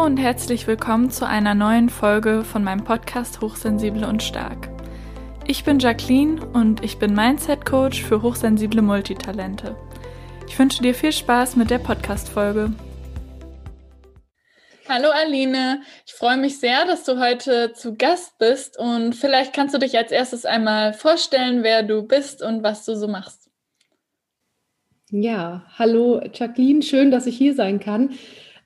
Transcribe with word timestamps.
Hallo 0.00 0.08
und 0.08 0.16
herzlich 0.16 0.66
willkommen 0.66 1.10
zu 1.10 1.26
einer 1.26 1.54
neuen 1.54 1.90
Folge 1.90 2.42
von 2.42 2.64
meinem 2.64 2.84
Podcast 2.84 3.42
Hochsensibel 3.42 4.04
und 4.04 4.22
Stark. 4.22 4.70
Ich 5.46 5.62
bin 5.62 5.78
Jacqueline 5.78 6.42
und 6.54 6.82
ich 6.82 6.98
bin 6.98 7.12
Mindset 7.12 7.66
Coach 7.66 8.02
für 8.02 8.22
hochsensible 8.22 8.80
Multitalente. 8.80 9.76
Ich 10.48 10.58
wünsche 10.58 10.82
dir 10.82 10.94
viel 10.94 11.12
Spaß 11.12 11.56
mit 11.56 11.68
der 11.68 11.80
Podcast-Folge. 11.80 12.72
Hallo 14.88 15.10
Aline, 15.10 15.82
ich 16.06 16.14
freue 16.14 16.38
mich 16.38 16.58
sehr, 16.58 16.86
dass 16.86 17.04
du 17.04 17.20
heute 17.20 17.74
zu 17.74 17.94
Gast 17.94 18.38
bist 18.38 18.78
und 18.78 19.14
vielleicht 19.14 19.52
kannst 19.52 19.74
du 19.74 19.78
dich 19.78 19.98
als 19.98 20.12
erstes 20.12 20.46
einmal 20.46 20.94
vorstellen, 20.94 21.62
wer 21.62 21.82
du 21.82 22.04
bist 22.04 22.42
und 22.42 22.62
was 22.62 22.86
du 22.86 22.96
so 22.96 23.06
machst. 23.06 23.50
Ja, 25.10 25.66
hallo 25.76 26.22
Jacqueline, 26.32 26.80
schön, 26.80 27.10
dass 27.10 27.26
ich 27.26 27.36
hier 27.36 27.54
sein 27.54 27.80
kann. 27.80 28.14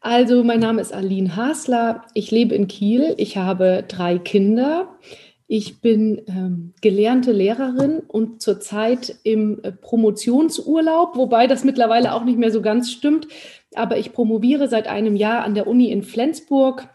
Also, 0.04 0.44
mein 0.44 0.60
Name 0.60 0.82
ist 0.82 0.92
Aline 0.92 1.34
Hasler. 1.34 2.04
Ich 2.12 2.30
lebe 2.30 2.54
in 2.54 2.68
Kiel. 2.68 3.14
Ich 3.16 3.38
habe 3.38 3.86
drei 3.88 4.18
Kinder. 4.18 4.98
Ich 5.46 5.80
bin 5.80 6.20
ähm, 6.26 6.74
gelernte 6.82 7.32
Lehrerin 7.32 8.00
und 8.00 8.42
zurzeit 8.42 9.16
im 9.22 9.62
äh, 9.62 9.72
Promotionsurlaub, 9.72 11.16
wobei 11.16 11.46
das 11.46 11.64
mittlerweile 11.64 12.12
auch 12.12 12.22
nicht 12.22 12.38
mehr 12.38 12.50
so 12.50 12.60
ganz 12.60 12.92
stimmt. 12.92 13.28
Aber 13.74 13.96
ich 13.96 14.12
promoviere 14.12 14.68
seit 14.68 14.88
einem 14.88 15.16
Jahr 15.16 15.42
an 15.42 15.54
der 15.54 15.66
Uni 15.66 15.90
in 15.90 16.02
Flensburg 16.02 16.86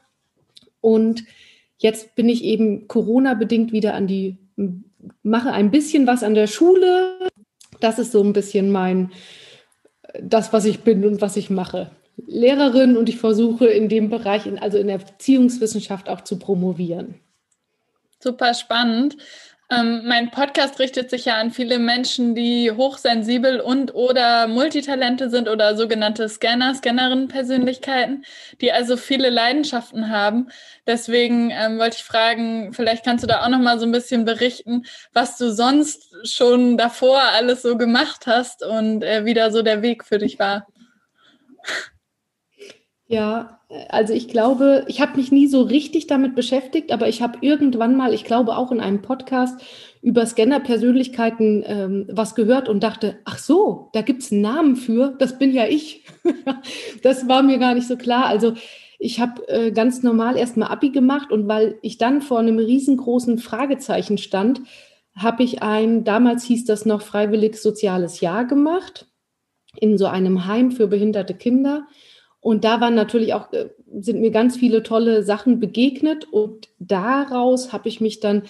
und 0.80 1.24
jetzt 1.80 2.14
bin 2.14 2.30
ich 2.30 2.44
eben 2.44 2.88
Corona-bedingt 2.88 3.72
wieder 3.72 3.96
an 3.96 4.06
die, 4.06 4.38
mache 5.24 5.52
ein 5.52 5.72
bisschen 5.72 6.06
was 6.06 6.22
an 6.22 6.36
der 6.36 6.46
Schule. 6.46 7.18
Das 7.80 7.98
ist 7.98 8.12
so 8.12 8.22
ein 8.22 8.34
bisschen 8.34 8.70
mein, 8.70 9.10
das, 10.22 10.54
was 10.54 10.66
ich 10.66 10.82
bin 10.82 11.04
und 11.06 11.22
was 11.22 11.38
ich 11.38 11.50
mache. 11.50 11.90
Lehrerin 12.28 12.98
und 12.98 13.10
ich 13.10 13.18
versuche 13.18 13.68
in 13.68 13.90
dem 13.90 14.10
Bereich, 14.10 14.46
in, 14.46 14.60
also 14.60 14.78
in 14.78 14.88
der 14.88 15.00
Erziehungswissenschaft 15.00 16.10
auch 16.10 16.22
zu 16.22 16.40
promovieren. 16.40 17.16
Super 18.20 18.54
spannend. 18.54 19.18
Ähm, 19.72 20.02
mein 20.06 20.32
Podcast 20.32 20.80
richtet 20.80 21.12
sich 21.12 21.26
ja 21.26 21.36
an 21.36 21.52
viele 21.52 21.78
Menschen, 21.78 22.34
die 22.34 22.72
hochsensibel 22.72 23.60
und 23.60 23.94
oder 23.94 24.48
Multitalente 24.48 25.30
sind 25.30 25.48
oder 25.48 25.76
sogenannte 25.78 26.28
Scanner, 26.28 26.74
Scannerinnen-Persönlichkeiten, 26.74 28.26
die 28.62 28.72
also 28.72 28.98
viele 28.98 29.30
Leidenschaften 29.30 30.10
haben. 30.10 30.50
Deswegen 30.88 31.52
ähm, 31.52 31.78
wollte 31.78 31.98
ich 31.98 32.04
fragen, 32.04 32.74
vielleicht 32.74 33.06
kannst 33.06 33.24
du 33.24 33.28
da 33.28 33.44
auch 33.44 33.50
noch 33.50 33.60
mal 33.60 33.78
so 33.78 33.86
ein 33.86 33.92
bisschen 33.92 34.26
berichten, 34.26 34.86
was 35.14 35.38
du 35.38 35.52
sonst 35.52 36.16
schon 36.28 36.76
davor 36.76 37.22
alles 37.22 37.62
so 37.62 37.78
gemacht 37.78 38.26
hast 38.26 38.66
und 38.66 39.04
äh, 39.04 39.24
wie 39.26 39.36
da 39.36 39.52
so 39.52 39.62
der 39.62 39.84
Weg 39.84 40.04
für 40.04 40.18
dich 40.18 40.40
war. 40.40 40.66
Ja, 43.12 43.60
also 43.90 44.14
ich 44.14 44.28
glaube, 44.28 44.86
ich 44.88 45.02
habe 45.02 45.18
mich 45.18 45.32
nie 45.32 45.48
so 45.48 45.64
richtig 45.64 46.06
damit 46.06 46.36
beschäftigt, 46.36 46.92
aber 46.92 47.08
ich 47.08 47.24
habe 47.24 47.40
irgendwann 47.42 47.96
mal, 47.96 48.14
ich 48.14 48.24
glaube 48.24 48.56
auch 48.56 48.72
in 48.72 48.80
einem 48.80 49.02
Podcast 49.02 49.60
über 50.04 50.28
Scanner-Persönlichkeiten 50.28 51.64
ähm, 51.66 52.08
was 52.12 52.36
gehört 52.36 52.70
und 52.70 52.84
dachte, 52.84 53.18
ach 53.26 53.40
so, 53.40 53.90
da 53.94 54.04
gibt 54.04 54.22
es 54.22 54.32
einen 54.32 54.42
Namen 54.42 54.76
für, 54.76 55.16
das 55.18 55.40
bin 55.40 55.52
ja 55.52 55.66
ich. 55.66 56.06
das 57.02 57.28
war 57.28 57.42
mir 57.42 57.58
gar 57.58 57.74
nicht 57.74 57.88
so 57.88 57.98
klar. 57.98 58.28
Also 58.28 58.54
ich 59.00 59.20
habe 59.20 59.48
äh, 59.48 59.72
ganz 59.72 60.04
normal 60.04 60.38
erstmal 60.38 60.70
Abi 60.70 60.92
gemacht 60.92 61.32
und 61.32 61.48
weil 61.48 61.80
ich 61.82 61.98
dann 61.98 62.22
vor 62.22 62.38
einem 62.38 62.60
riesengroßen 62.60 63.40
Fragezeichen 63.40 64.20
stand, 64.20 64.62
habe 65.16 65.42
ich 65.42 65.64
ein, 65.64 66.04
damals 66.04 66.44
hieß 66.44 66.66
das 66.66 66.86
noch 66.86 67.02
freiwillig 67.02 67.56
soziales 67.58 68.22
Jahr 68.22 68.46
gemacht 68.46 69.08
in 69.76 69.98
so 69.98 70.06
einem 70.06 70.46
Heim 70.46 70.72
für 70.72 70.86
behinderte 70.86 71.34
Kinder. 71.34 71.88
Und 72.42 72.64
da 72.64 72.80
waren 72.82 72.96
natürlich 72.96 73.34
auch, 73.34 73.52
äh, 73.54 73.70
sind 74.00 74.22
mir 74.22 74.32
ganz 74.32 74.58
viele 74.58 74.84
tolle 74.84 75.24
Sachen 75.24 75.60
begegnet 75.60 76.26
und 76.32 76.70
daraus 76.80 77.74
habe 77.74 77.90
ich 77.90 78.02
mich 78.02 78.20
dann 78.20 78.44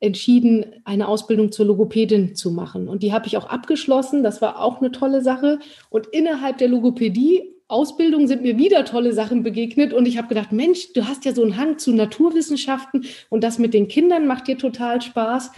entschieden, 0.00 0.66
eine 0.84 1.06
Ausbildung 1.06 1.52
zur 1.52 1.66
Logopädin 1.66 2.34
zu 2.34 2.50
machen. 2.50 2.88
Und 2.88 3.02
die 3.04 3.12
habe 3.12 3.28
ich 3.28 3.36
auch 3.36 3.46
abgeschlossen. 3.46 4.24
Das 4.24 4.42
war 4.42 4.60
auch 4.60 4.80
eine 4.80 4.90
tolle 4.90 5.22
Sache. 5.22 5.60
Und 5.90 6.08
innerhalb 6.08 6.58
der 6.58 6.68
Logopädie 6.68 7.52
Ausbildung 7.72 8.26
sind 8.26 8.42
mir 8.42 8.58
wieder 8.58 8.84
tolle 8.84 9.14
Sachen 9.14 9.42
begegnet 9.42 9.94
und 9.94 10.06
ich 10.06 10.18
habe 10.18 10.28
gedacht, 10.28 10.52
Mensch, 10.52 10.92
du 10.92 11.08
hast 11.08 11.24
ja 11.24 11.32
so 11.32 11.42
einen 11.42 11.56
Hang 11.56 11.78
zu 11.78 11.92
Naturwissenschaften 11.92 13.06
und 13.30 13.42
das 13.42 13.58
mit 13.58 13.72
den 13.72 13.88
Kindern 13.88 14.26
macht 14.26 14.46
dir 14.46 14.58
total 14.58 15.00
Spaß. 15.00 15.52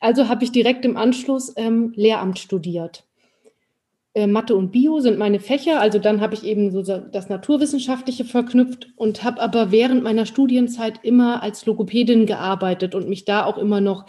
Also 0.00 0.28
habe 0.28 0.42
ich 0.42 0.50
direkt 0.50 0.84
im 0.84 0.96
Anschluss 0.96 1.52
ähm, 1.56 1.92
Lehramt 1.94 2.40
studiert. 2.40 3.04
Äh, 4.14 4.26
Mathe 4.26 4.54
und 4.54 4.72
Bio 4.72 5.00
sind 5.00 5.18
meine 5.18 5.40
Fächer. 5.40 5.80
Also 5.80 5.98
dann 5.98 6.20
habe 6.20 6.34
ich 6.34 6.44
eben 6.44 6.70
so 6.70 6.82
das 6.82 7.28
Naturwissenschaftliche 7.28 8.24
verknüpft 8.24 8.92
und 8.96 9.24
habe 9.24 9.40
aber 9.40 9.72
während 9.72 10.02
meiner 10.02 10.26
Studienzeit 10.26 11.00
immer 11.02 11.42
als 11.42 11.64
Logopädin 11.64 12.26
gearbeitet 12.26 12.94
und 12.94 13.08
mich 13.08 13.24
da 13.24 13.44
auch 13.44 13.56
immer 13.56 13.80
noch 13.80 14.06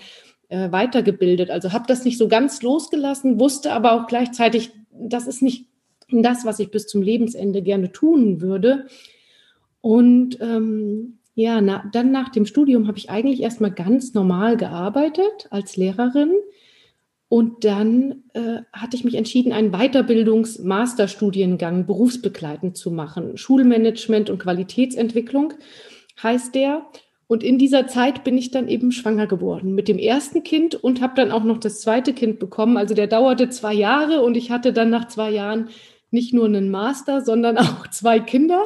äh, 0.50 0.72
weitergebildet. 0.72 1.50
Also 1.50 1.72
habe 1.72 1.86
das 1.88 2.04
nicht 2.04 2.18
so 2.18 2.28
ganz 2.28 2.62
losgelassen, 2.62 3.40
wusste 3.40 3.72
aber 3.72 3.94
auch 3.94 4.08
gleichzeitig, 4.08 4.72
das 4.92 5.26
ist 5.26 5.42
nicht 5.42 5.68
das, 6.10 6.46
was 6.46 6.60
ich 6.60 6.70
bis 6.70 6.86
zum 6.88 7.02
Lebensende 7.02 7.62
gerne 7.62 7.92
tun 7.92 8.42
würde. 8.42 8.88
Und 9.80 10.38
ähm, 10.42 11.20
ja, 11.34 11.62
na, 11.62 11.90
dann 11.94 12.12
nach 12.12 12.30
dem 12.30 12.46
Studium 12.46 12.88
habe 12.88 12.98
ich 12.98 13.10
eigentlich 13.10 13.42
erstmal 13.42 13.72
ganz 13.72 14.14
normal 14.14 14.58
gearbeitet 14.58 15.48
als 15.50 15.78
Lehrerin 15.78 16.34
und 17.34 17.66
dann 17.66 18.26
äh, 18.34 18.60
hatte 18.72 18.96
ich 18.96 19.04
mich 19.04 19.16
entschieden, 19.16 19.52
einen 19.54 19.72
Weiterbildungs-Masterstudiengang 19.72 21.88
berufsbegleitend 21.88 22.78
zu 22.78 22.92
machen. 22.92 23.38
Schulmanagement 23.38 24.30
und 24.30 24.38
Qualitätsentwicklung 24.38 25.56
heißt 26.22 26.54
der. 26.54 26.86
Und 27.26 27.44
in 27.44 27.58
dieser 27.58 27.88
Zeit 27.88 28.24
bin 28.24 28.38
ich 28.38 28.52
dann 28.52 28.68
eben 28.68 28.92
schwanger 28.92 29.26
geworden 29.26 29.74
mit 29.74 29.88
dem 29.88 29.98
ersten 29.98 30.44
Kind 30.44 30.76
und 30.76 31.02
habe 31.02 31.16
dann 31.16 31.32
auch 31.32 31.44
noch 31.44 31.58
das 31.58 31.82
zweite 31.82 32.14
Kind 32.14 32.38
bekommen. 32.38 32.78
Also 32.78 32.94
der 32.94 33.08
dauerte 33.08 33.50
zwei 33.50 33.74
Jahre 33.74 34.22
und 34.22 34.38
ich 34.38 34.52
hatte 34.52 34.72
dann 34.72 34.92
nach 34.92 35.08
zwei 35.08 35.32
Jahren 35.32 35.70
nicht 36.12 36.36
nur 36.36 36.46
einen 36.46 36.70
Master, 36.70 37.22
sondern 37.22 37.58
auch 37.58 37.88
zwei 37.88 38.20
Kinder. 38.20 38.64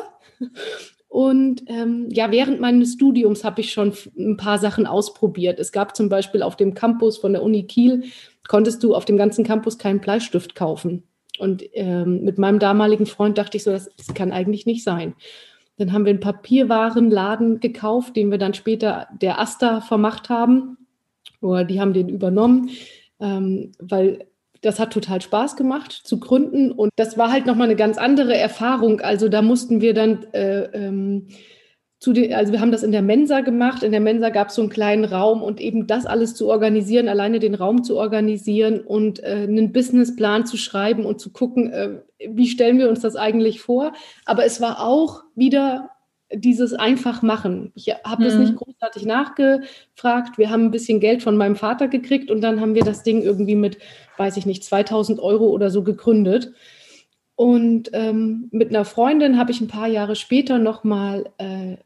Und 1.08 1.64
ähm, 1.68 2.10
ja, 2.12 2.32
während 2.32 2.60
meines 2.60 2.94
Studiums 2.94 3.44
habe 3.44 3.62
ich 3.62 3.72
schon 3.72 3.94
ein 4.18 4.38
paar 4.38 4.60
Sachen 4.60 4.86
ausprobiert. 4.86 5.60
Es 5.60 5.72
gab 5.72 5.96
zum 5.96 6.10
Beispiel 6.10 6.44
auf 6.44 6.58
dem 6.58 6.74
Campus 6.74 7.18
von 7.18 7.34
der 7.34 7.44
Uni 7.44 7.64
Kiel 7.64 8.04
konntest 8.48 8.84
du 8.84 8.96
auf 8.96 9.06
dem 9.06 9.18
ganzen 9.18 9.44
Campus 9.44 9.78
keinen 9.78 10.00
Bleistift 10.00 10.56
kaufen. 10.56 11.04
Und 11.40 11.64
ähm, 11.74 12.24
mit 12.24 12.38
meinem 12.38 12.60
damaligen 12.60 13.06
Freund 13.06 13.38
dachte 13.38 13.58
ich 13.58 13.64
so, 13.64 13.72
das, 13.72 13.90
das 13.96 14.14
kann 14.14 14.32
eigentlich 14.32 14.66
nicht 14.66 14.84
sein. 14.84 15.14
Dann 15.78 15.94
haben 15.94 16.06
wir 16.06 16.10
einen 16.10 16.20
Papierwarenladen 16.20 17.60
gekauft, 17.60 18.16
den 18.16 18.32
wir 18.32 18.38
dann 18.38 18.56
später 18.56 19.08
der 19.22 19.40
Asta 19.40 19.82
vermacht 19.82 20.30
haben. 20.30 20.78
Oder 21.42 21.64
die 21.66 21.80
haben 21.80 21.94
den 21.94 22.10
übernommen, 22.10 22.72
ähm, 23.20 23.72
weil 23.80 24.26
das 24.62 24.80
hat 24.80 24.94
total 24.94 25.22
Spaß 25.22 25.56
gemacht 25.56 25.92
zu 25.92 26.20
gründen. 26.20 26.72
Und 26.72 26.92
das 26.96 27.18
war 27.18 27.32
halt 27.32 27.46
nochmal 27.46 27.68
eine 27.68 27.76
ganz 27.76 27.98
andere 27.98 28.36
Erfahrung. 28.36 29.02
Also 29.02 29.30
da 29.30 29.42
mussten 29.42 29.82
wir 29.82 29.94
dann 29.94 30.24
äh, 30.34 30.64
ähm, 30.74 31.28
zu 32.00 32.14
den, 32.14 32.34
also 32.34 32.54
wir 32.54 32.62
haben 32.62 32.72
das 32.72 32.84
in 32.84 32.92
der 32.92 33.02
Mensa 33.02 33.42
gemacht. 33.42 33.82
In 33.82 33.92
der 33.92 34.02
Mensa 34.02 34.30
gab 34.30 34.50
es 34.50 34.56
so 34.56 34.62
einen 34.62 34.70
kleinen 34.70 35.06
Raum 35.06 35.42
und 35.42 35.60
eben 35.60 35.88
das 35.88 36.06
alles 36.06 36.36
zu 36.36 36.48
organisieren, 36.48 37.08
alleine 37.08 37.40
den 37.40 37.56
Raum 37.56 37.84
zu 37.84 37.98
organisieren 37.98 38.82
und 38.82 39.24
äh, 39.24 39.46
einen 39.48 39.72
Businessplan 39.72 40.46
zu 40.46 40.58
schreiben 40.58 41.06
und 41.06 41.20
zu 41.20 41.32
gucken, 41.32 41.72
äh, 41.72 42.02
wie 42.30 42.48
stellen 42.48 42.78
wir 42.78 42.90
uns 42.90 43.02
das 43.02 43.16
eigentlich 43.16 43.62
vor. 43.62 43.94
Aber 44.26 44.46
es 44.46 44.62
war 44.62 44.86
auch 44.86 45.24
wieder 45.36 45.90
dieses 46.34 46.74
einfach 46.74 47.22
machen. 47.22 47.72
Ich 47.76 47.88
habe 48.04 48.24
das 48.24 48.36
nicht 48.36 48.54
mhm. 48.54 48.58
großartig 48.58 49.06
nachgefragt. 49.06 50.38
Wir 50.38 50.50
haben 50.50 50.66
ein 50.66 50.72
bisschen 50.72 51.00
Geld 51.00 51.24
von 51.24 51.38
meinem 51.38 51.56
Vater 51.56 51.88
gekriegt 51.88 52.30
und 52.30 52.42
dann 52.42 52.60
haben 52.60 52.76
wir 52.76 52.84
das 52.84 53.04
Ding 53.04 53.22
irgendwie 53.22 53.56
mit, 53.56 53.78
weiß 54.18 54.38
ich 54.38 54.46
nicht, 54.46 54.64
2000 54.64 55.20
Euro 55.20 55.48
oder 55.48 55.70
so 55.70 55.84
gegründet. 55.84 56.54
Und 57.36 57.92
ähm, 57.94 58.50
mit 58.52 58.70
einer 58.70 58.84
Freundin 58.84 59.38
habe 59.38 59.52
ich 59.52 59.62
ein 59.62 59.68
paar 59.68 59.88
Jahre 59.88 60.16
später 60.16 60.58
nochmal 60.58 61.30
äh, 61.38 61.78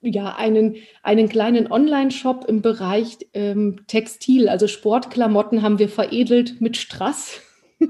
ja, 0.00 0.34
einen, 0.36 0.76
einen 1.02 1.28
kleinen 1.28 1.70
Online-Shop 1.70 2.44
im 2.48 2.62
Bereich 2.62 3.18
ähm, 3.32 3.80
Textil, 3.86 4.48
also 4.48 4.66
Sportklamotten 4.66 5.62
haben 5.62 5.78
wir 5.78 5.88
veredelt 5.88 6.60
mit 6.60 6.76
Strass. 6.76 7.40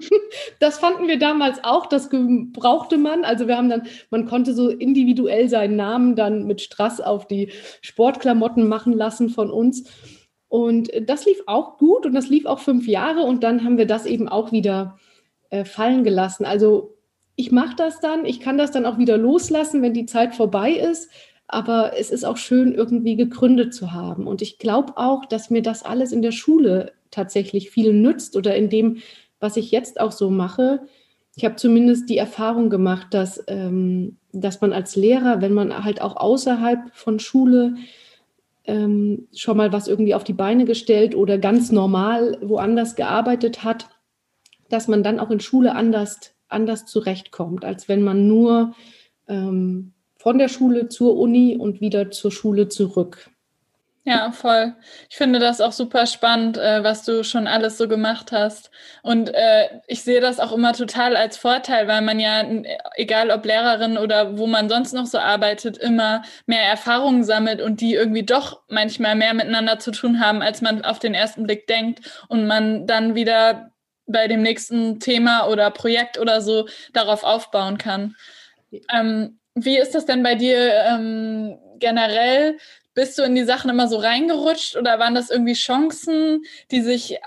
das 0.61 0.79
fanden 0.79 1.09
wir 1.09 1.19
damals 1.19 1.63
auch, 1.63 1.87
das 1.87 2.09
brauchte 2.11 2.99
man. 2.99 3.25
Also 3.25 3.47
wir 3.47 3.57
haben 3.57 3.69
dann, 3.69 3.87
man 4.11 4.27
konnte 4.27 4.55
so 4.55 4.69
individuell 4.69 5.49
seinen 5.49 5.77
Namen 5.77 6.17
dann 6.17 6.47
mit 6.47 6.61
Strass 6.61 7.01
auf 7.01 7.27
die 7.27 7.51
Sportklamotten 7.81 8.69
machen 8.69 8.93
lassen 8.93 9.29
von 9.29 9.51
uns. 9.51 9.91
Und 10.49 10.91
das 11.07 11.27
lief 11.27 11.43
auch 11.47 11.79
gut 11.79 12.07
und 12.07 12.15
das 12.15 12.29
lief 12.29 12.47
auch 12.47 12.61
fünf 12.61 12.87
Jahre 12.87 13.23
und 13.23 13.43
dann 13.43 13.65
haben 13.65 13.79
wir 13.79 13.87
das 13.87 14.07
eben 14.07 14.29
auch 14.29 14.53
wieder 14.53 14.99
äh, 15.51 15.65
fallen 15.65 16.05
gelassen. 16.05 16.45
Also 16.45 16.97
ich 17.37 17.51
mache 17.51 17.75
das 17.77 18.01
dann, 18.01 18.25
ich 18.25 18.39
kann 18.39 18.59
das 18.59 18.71
dann 18.71 18.87
auch 18.87 18.99
wieder 18.99 19.17
loslassen, 19.19 19.83
wenn 19.83 19.95
die 19.95 20.07
Zeit 20.07 20.35
vorbei 20.35 20.73
ist 20.73 21.11
aber 21.47 21.93
es 21.99 22.11
ist 22.11 22.25
auch 22.25 22.37
schön, 22.37 22.75
irgendwie 22.75 23.17
gegründet 23.17 23.75
zu 23.75 23.93
haben. 23.93 24.27
Und 24.27 24.43
ich 24.43 24.59
glaube 24.59 24.95
auch, 24.97 25.25
dass 25.27 25.51
mir 25.51 25.63
das 25.63 25.83
alles 25.83 26.13
in 26.13 26.23
der 26.23 26.33
Schule 26.33 26.93
tatsächlich 27.11 27.71
viel 27.71 27.93
nützt 27.93 28.37
oder 28.37 28.57
in 28.57 28.71
dem, 28.71 28.99
was 29.45 29.59
ich 29.59 29.71
jetzt 29.71 30.01
auch 30.01 30.11
so 30.11 30.31
mache, 30.31 30.81
ich 31.37 31.45
habe 31.45 31.57
zumindest 31.57 32.09
die 32.09 32.17
Erfahrung 32.17 32.71
gemacht, 32.71 33.09
dass, 33.11 33.45
ähm, 33.47 34.17
dass 34.33 34.61
man 34.63 34.73
als 34.73 34.97
Lehrer, 34.97 35.43
wenn 35.43 35.53
man 35.53 35.85
halt 35.85 36.01
auch 36.01 36.17
außerhalb 36.17 36.95
von 36.95 37.19
Schule 37.19 37.75
ähm, 38.65 39.29
schon 39.35 39.59
mal 39.59 39.71
was 39.71 39.87
irgendwie 39.87 40.15
auf 40.15 40.25
die 40.25 40.33
Beine 40.33 40.65
gestellt 40.65 41.15
oder 41.15 41.37
ganz 41.37 41.71
normal 41.71 42.39
woanders 42.41 42.97
gearbeitet 42.97 43.65
hat, 43.65 43.89
dass 44.71 44.89
man 44.89 45.03
dann 45.03 45.21
auch 45.21 45.31
in 45.31 45.41
Schule 45.41 45.75
anders, 45.75 46.35
anders 46.49 46.87
zurechtkommt, 46.87 47.67
als 47.67 47.87
wenn 47.87 48.03
man 48.03 48.27
nur 48.27 48.75
ähm, 49.29 49.93
von 50.17 50.39
der 50.39 50.49
Schule 50.49 50.89
zur 50.89 51.19
Uni 51.19 51.57
und 51.59 51.83
wieder 51.83 52.11
zur 52.11 52.31
Schule 52.31 52.69
zurück 52.69 53.31
ja, 54.07 54.33
voll. 54.33 54.75
Ich 55.09 55.17
finde 55.17 55.39
das 55.39 55.63
auch 55.63 55.73
super 55.73 56.07
spannend, 56.07 56.59
äh, 56.59 56.85
was 56.85 57.05
du 57.05 57.25
schon 57.25 57.47
alles 57.47 57.79
so 57.79 57.89
gemacht 57.89 58.33
hast. 58.33 58.71
Und 59.03 59.33
äh, 59.33 59.81
ich 59.87 60.03
sehe 60.03 60.21
das 60.21 60.41
auch 60.41 60.53
immer 60.53 60.75
total 60.75 61.17
als 61.17 61.39
Vorteil, 61.39 61.89
weil 61.89 62.03
man 62.03 62.21
ja, 62.21 62.45
egal 62.97 63.31
ob 63.31 63.47
Lehrerin 63.47 63.97
oder 63.97 64.37
wo 64.37 64.47
man 64.47 64.69
sonst 64.69 64.93
noch 64.93 65.07
so 65.07 65.19
arbeitet, 65.19 65.79
immer 65.79 66.23
mehr 66.45 66.65
Erfahrungen 66.65 67.25
sammelt 67.25 67.63
und 67.63 67.81
die 67.81 67.95
irgendwie 67.95 68.25
doch 68.25 68.61
manchmal 68.69 69.15
mehr 69.15 69.33
miteinander 69.33 69.79
zu 69.79 69.91
tun 69.91 70.21
haben, 70.21 70.43
als 70.43 70.61
man 70.61 70.85
auf 70.85 70.99
den 70.99 71.15
ersten 71.15 71.45
Blick 71.45 71.67
denkt. 71.67 72.27
Und 72.29 72.47
man 72.47 72.87
dann 72.87 73.15
wieder 73.15 73.71
bei 74.07 74.29
dem 74.29 74.43
nächsten 74.43 75.01
Thema 75.01 75.47
oder 75.49 75.71
Projekt 75.71 76.19
oder 76.19 76.43
so 76.43 76.69
darauf 76.93 77.25
aufbauen 77.25 77.79
kann. 77.79 78.17
Ähm, 78.93 79.39
wie 79.55 79.79
ist 79.79 79.95
das 79.95 80.05
denn 80.05 80.23
bei 80.23 80.35
dir 80.35 80.75
ähm, 80.85 81.59
generell? 81.79 82.59
Bist 82.95 83.19
du 83.19 83.23
in 83.23 83.35
die 83.35 83.45
Sachen 83.45 83.71
immer 83.71 83.89
so 83.89 83.97
reingerutscht 83.97 84.77
oder 84.77 84.99
waren 84.99 85.15
das 85.15 85.31
irgendwie 85.31 85.55
Chancen, 85.55 86.43
die 86.71 86.81
sich 86.81 87.19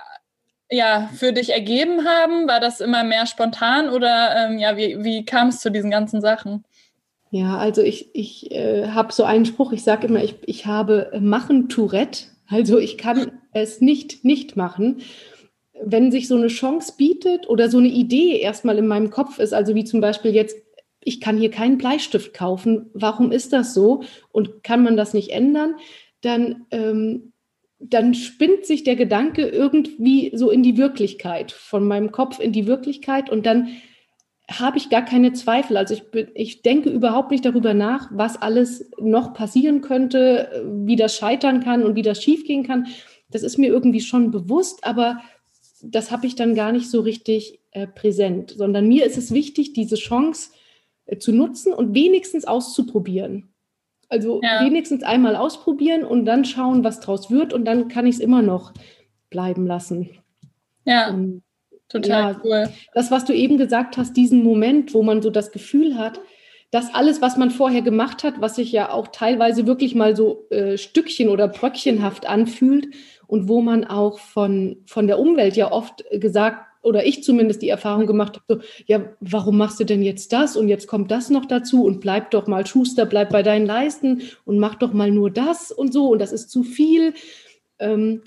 ja 0.69 1.09
für 1.15 1.33
dich 1.33 1.51
ergeben 1.51 2.05
haben? 2.05 2.47
War 2.47 2.59
das 2.59 2.79
immer 2.79 3.03
mehr 3.03 3.25
spontan 3.25 3.89
oder 3.89 4.35
ähm, 4.35 4.59
ja, 4.59 4.77
wie, 4.77 5.03
wie 5.03 5.25
kam 5.25 5.49
es 5.49 5.59
zu 5.59 5.69
diesen 5.69 5.91
ganzen 5.91 6.21
Sachen? 6.21 6.63
Ja, 7.29 7.57
also 7.57 7.81
ich, 7.81 8.09
ich 8.13 8.51
äh, 8.51 8.87
habe 8.87 9.11
so 9.11 9.25
einen 9.25 9.45
Spruch, 9.45 9.73
ich 9.73 9.83
sage 9.83 10.07
immer, 10.07 10.23
ich, 10.23 10.35
ich 10.45 10.65
habe 10.65 11.11
Machen 11.19 11.67
Tourette, 11.67 12.25
also 12.47 12.77
ich 12.79 12.97
kann 12.97 13.31
es 13.51 13.81
nicht 13.81 14.23
nicht 14.23 14.55
machen. 14.55 15.01
Wenn 15.83 16.11
sich 16.11 16.27
so 16.27 16.35
eine 16.35 16.47
Chance 16.47 16.93
bietet 16.97 17.49
oder 17.49 17.69
so 17.69 17.77
eine 17.77 17.89
Idee 17.89 18.39
erstmal 18.39 18.77
in 18.77 18.87
meinem 18.87 19.09
Kopf 19.09 19.39
ist, 19.39 19.53
also 19.53 19.75
wie 19.75 19.83
zum 19.83 19.99
Beispiel 19.99 20.33
jetzt 20.33 20.57
ich 21.07 21.21
kann 21.21 21.37
hier 21.37 21.51
keinen 21.51 21.77
Bleistift 21.77 22.33
kaufen. 22.33 22.89
Warum 22.93 23.31
ist 23.31 23.53
das 23.53 23.73
so? 23.73 24.03
Und 24.33 24.61
kann 24.61 24.83
man 24.83 24.97
das 24.97 25.13
nicht 25.13 25.29
ändern? 25.29 25.75
Dann, 26.19 26.65
ähm, 26.69 27.31
dann 27.79 28.13
spinnt 28.13 28.65
sich 28.65 28.83
der 28.83 28.97
Gedanke 28.97 29.47
irgendwie 29.47 30.31
so 30.35 30.51
in 30.51 30.63
die 30.63 30.75
Wirklichkeit, 30.75 31.53
von 31.53 31.87
meinem 31.87 32.11
Kopf 32.11 32.39
in 32.39 32.51
die 32.51 32.67
Wirklichkeit. 32.67 33.29
Und 33.29 33.45
dann 33.45 33.69
habe 34.51 34.77
ich 34.77 34.89
gar 34.89 35.05
keine 35.05 35.31
Zweifel. 35.31 35.77
Also 35.77 35.93
ich, 35.93 36.03
ich 36.33 36.61
denke 36.61 36.89
überhaupt 36.89 37.31
nicht 37.31 37.45
darüber 37.45 37.73
nach, 37.73 38.09
was 38.11 38.41
alles 38.41 38.91
noch 38.99 39.33
passieren 39.33 39.79
könnte, 39.79 40.65
wie 40.83 40.97
das 40.97 41.15
scheitern 41.15 41.63
kann 41.63 41.83
und 41.83 41.95
wie 41.95 42.01
das 42.01 42.21
schiefgehen 42.21 42.63
kann. 42.63 42.87
Das 43.31 43.43
ist 43.43 43.57
mir 43.57 43.67
irgendwie 43.67 44.01
schon 44.01 44.29
bewusst, 44.29 44.83
aber 44.83 45.21
das 45.81 46.11
habe 46.11 46.27
ich 46.27 46.35
dann 46.35 46.53
gar 46.53 46.73
nicht 46.73 46.89
so 46.89 46.99
richtig 46.99 47.61
äh, 47.71 47.87
präsent, 47.87 48.55
sondern 48.57 48.89
mir 48.89 49.05
ist 49.05 49.17
es 49.17 49.31
wichtig, 49.31 49.71
diese 49.71 49.95
Chance 49.95 50.49
äh, 50.51 50.57
zu 51.19 51.31
nutzen 51.31 51.73
und 51.73 51.93
wenigstens 51.93 52.45
auszuprobieren. 52.45 53.49
Also 54.09 54.39
ja. 54.41 54.63
wenigstens 54.63 55.03
einmal 55.03 55.35
ausprobieren 55.35 56.03
und 56.03 56.25
dann 56.25 56.45
schauen, 56.45 56.83
was 56.83 56.99
draus 56.99 57.29
wird 57.29 57.53
und 57.53 57.65
dann 57.65 57.89
kann 57.89 58.05
ich 58.05 58.15
es 58.15 58.21
immer 58.21 58.41
noch 58.41 58.73
bleiben 59.29 59.67
lassen. 59.67 60.09
Ja, 60.85 61.09
und, 61.09 61.43
total 61.89 62.33
ja, 62.33 62.41
cool. 62.43 62.69
Das, 62.93 63.11
was 63.11 63.25
du 63.25 63.33
eben 63.33 63.57
gesagt 63.57 63.97
hast, 63.97 64.15
diesen 64.15 64.43
Moment, 64.43 64.93
wo 64.93 65.03
man 65.03 65.21
so 65.21 65.29
das 65.29 65.51
Gefühl 65.51 65.97
hat, 65.97 66.21
dass 66.71 66.93
alles, 66.93 67.21
was 67.21 67.37
man 67.37 67.49
vorher 67.49 67.81
gemacht 67.81 68.23
hat, 68.23 68.41
was 68.41 68.55
sich 68.55 68.71
ja 68.71 68.91
auch 68.91 69.07
teilweise 69.07 69.67
wirklich 69.67 69.95
mal 69.95 70.15
so 70.15 70.47
äh, 70.49 70.77
Stückchen 70.77 71.29
oder 71.29 71.47
Bröckchenhaft 71.47 72.27
anfühlt 72.27 72.87
und 73.25 73.47
wo 73.47 73.61
man 73.61 73.85
auch 73.85 74.19
von, 74.19 74.83
von 74.85 75.07
der 75.07 75.19
Umwelt 75.19 75.55
ja 75.55 75.71
oft 75.71 76.03
gesagt 76.11 76.66
oder 76.87 77.05
ich 77.05 77.23
zumindest 77.23 77.61
die 77.61 77.69
Erfahrung 77.69 78.07
gemacht 78.07 78.37
habe, 78.37 78.61
so, 78.61 78.67
ja, 78.85 79.03
warum 79.19 79.57
machst 79.57 79.79
du 79.79 79.83
denn 79.83 80.01
jetzt 80.01 80.33
das 80.33 80.55
und 80.55 80.69
jetzt 80.69 80.87
kommt 80.87 81.11
das 81.11 81.29
noch 81.29 81.45
dazu 81.45 81.83
und 81.83 81.99
bleib 81.99 82.31
doch 82.31 82.47
mal 82.47 82.65
Schuster, 82.65 83.05
bleib 83.05 83.29
bei 83.29 83.43
deinen 83.43 83.65
Leisten 83.65 84.21
und 84.45 84.57
mach 84.57 84.75
doch 84.75 84.93
mal 84.93 85.11
nur 85.11 85.29
das 85.29 85.71
und 85.71 85.93
so 85.93 86.09
und 86.09 86.19
das 86.19 86.31
ist 86.31 86.49
zu 86.49 86.63
viel. 86.63 87.13
Ähm, 87.79 88.21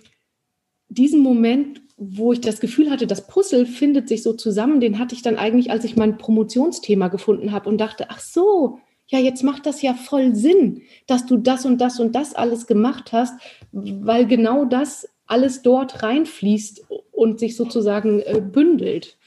diesen 0.89 1.21
Moment, 1.21 1.81
wo 1.97 2.33
ich 2.33 2.41
das 2.41 2.61
Gefühl 2.61 2.91
hatte, 2.91 3.07
das 3.07 3.27
Puzzle 3.27 3.67
findet 3.67 4.09
sich 4.09 4.23
so 4.23 4.33
zusammen, 4.33 4.81
den 4.81 4.99
hatte 4.99 5.15
ich 5.15 5.23
dann 5.23 5.37
eigentlich, 5.37 5.71
als 5.71 5.85
ich 5.85 5.97
mein 5.97 6.19
Promotionsthema 6.19 7.09
gefunden 7.09 7.53
habe 7.53 7.69
und 7.69 7.79
dachte, 7.79 8.07
ach 8.11 8.21
so, 8.21 8.79
ja, 9.07 9.19
jetzt 9.19 9.43
macht 9.43 9.67
das 9.67 9.83
ja 9.83 9.95
voll 9.95 10.35
Sinn, 10.37 10.83
dass 11.07 11.27
du 11.27 11.37
das 11.37 11.65
und 11.65 11.81
das 11.81 11.99
und 11.99 12.15
das 12.15 12.35
alles 12.35 12.67
gemacht 12.67 13.13
hast, 13.13 13.35
weil 13.73 14.27
genau 14.27 14.65
das 14.65 15.09
alles 15.27 15.63
dort 15.63 16.03
reinfließt 16.03 16.87
und 17.21 17.39
sich 17.39 17.55
sozusagen 17.55 18.21
äh, 18.21 18.41
bündelt. 18.41 19.19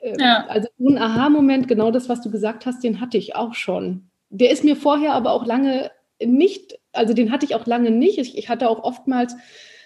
Ähm, 0.00 0.16
ja. 0.18 0.46
Also 0.46 0.68
ein 0.80 0.96
Aha-Moment, 0.96 1.68
genau 1.68 1.90
das, 1.90 2.08
was 2.08 2.22
du 2.22 2.30
gesagt 2.30 2.64
hast, 2.64 2.82
den 2.82 2.98
hatte 2.98 3.18
ich 3.18 3.36
auch 3.36 3.52
schon. 3.52 4.08
Der 4.30 4.50
ist 4.50 4.64
mir 4.64 4.74
vorher 4.74 5.12
aber 5.12 5.32
auch 5.32 5.44
lange 5.44 5.90
nicht, 6.24 6.78
also 6.92 7.12
den 7.12 7.30
hatte 7.30 7.44
ich 7.44 7.54
auch 7.54 7.66
lange 7.66 7.90
nicht. 7.90 8.16
Ich, 8.16 8.38
ich 8.38 8.48
hatte 8.48 8.70
auch 8.70 8.82
oftmals 8.84 9.36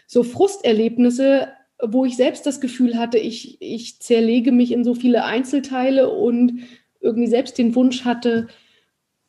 so 0.06 0.22
Frusterlebnisse, 0.22 1.48
wo 1.82 2.04
ich 2.04 2.14
selbst 2.14 2.46
das 2.46 2.60
Gefühl 2.60 2.96
hatte, 2.96 3.18
ich, 3.18 3.60
ich 3.60 4.00
zerlege 4.00 4.52
mich 4.52 4.70
in 4.70 4.84
so 4.84 4.94
viele 4.94 5.24
Einzelteile 5.24 6.10
und 6.10 6.60
irgendwie 7.00 7.26
selbst 7.26 7.58
den 7.58 7.74
Wunsch 7.74 8.04
hatte, 8.04 8.46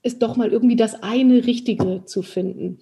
es 0.04 0.20
doch 0.20 0.36
mal 0.36 0.52
irgendwie 0.52 0.76
das 0.76 1.02
eine 1.02 1.48
Richtige 1.48 2.04
zu 2.06 2.22
finden. 2.22 2.82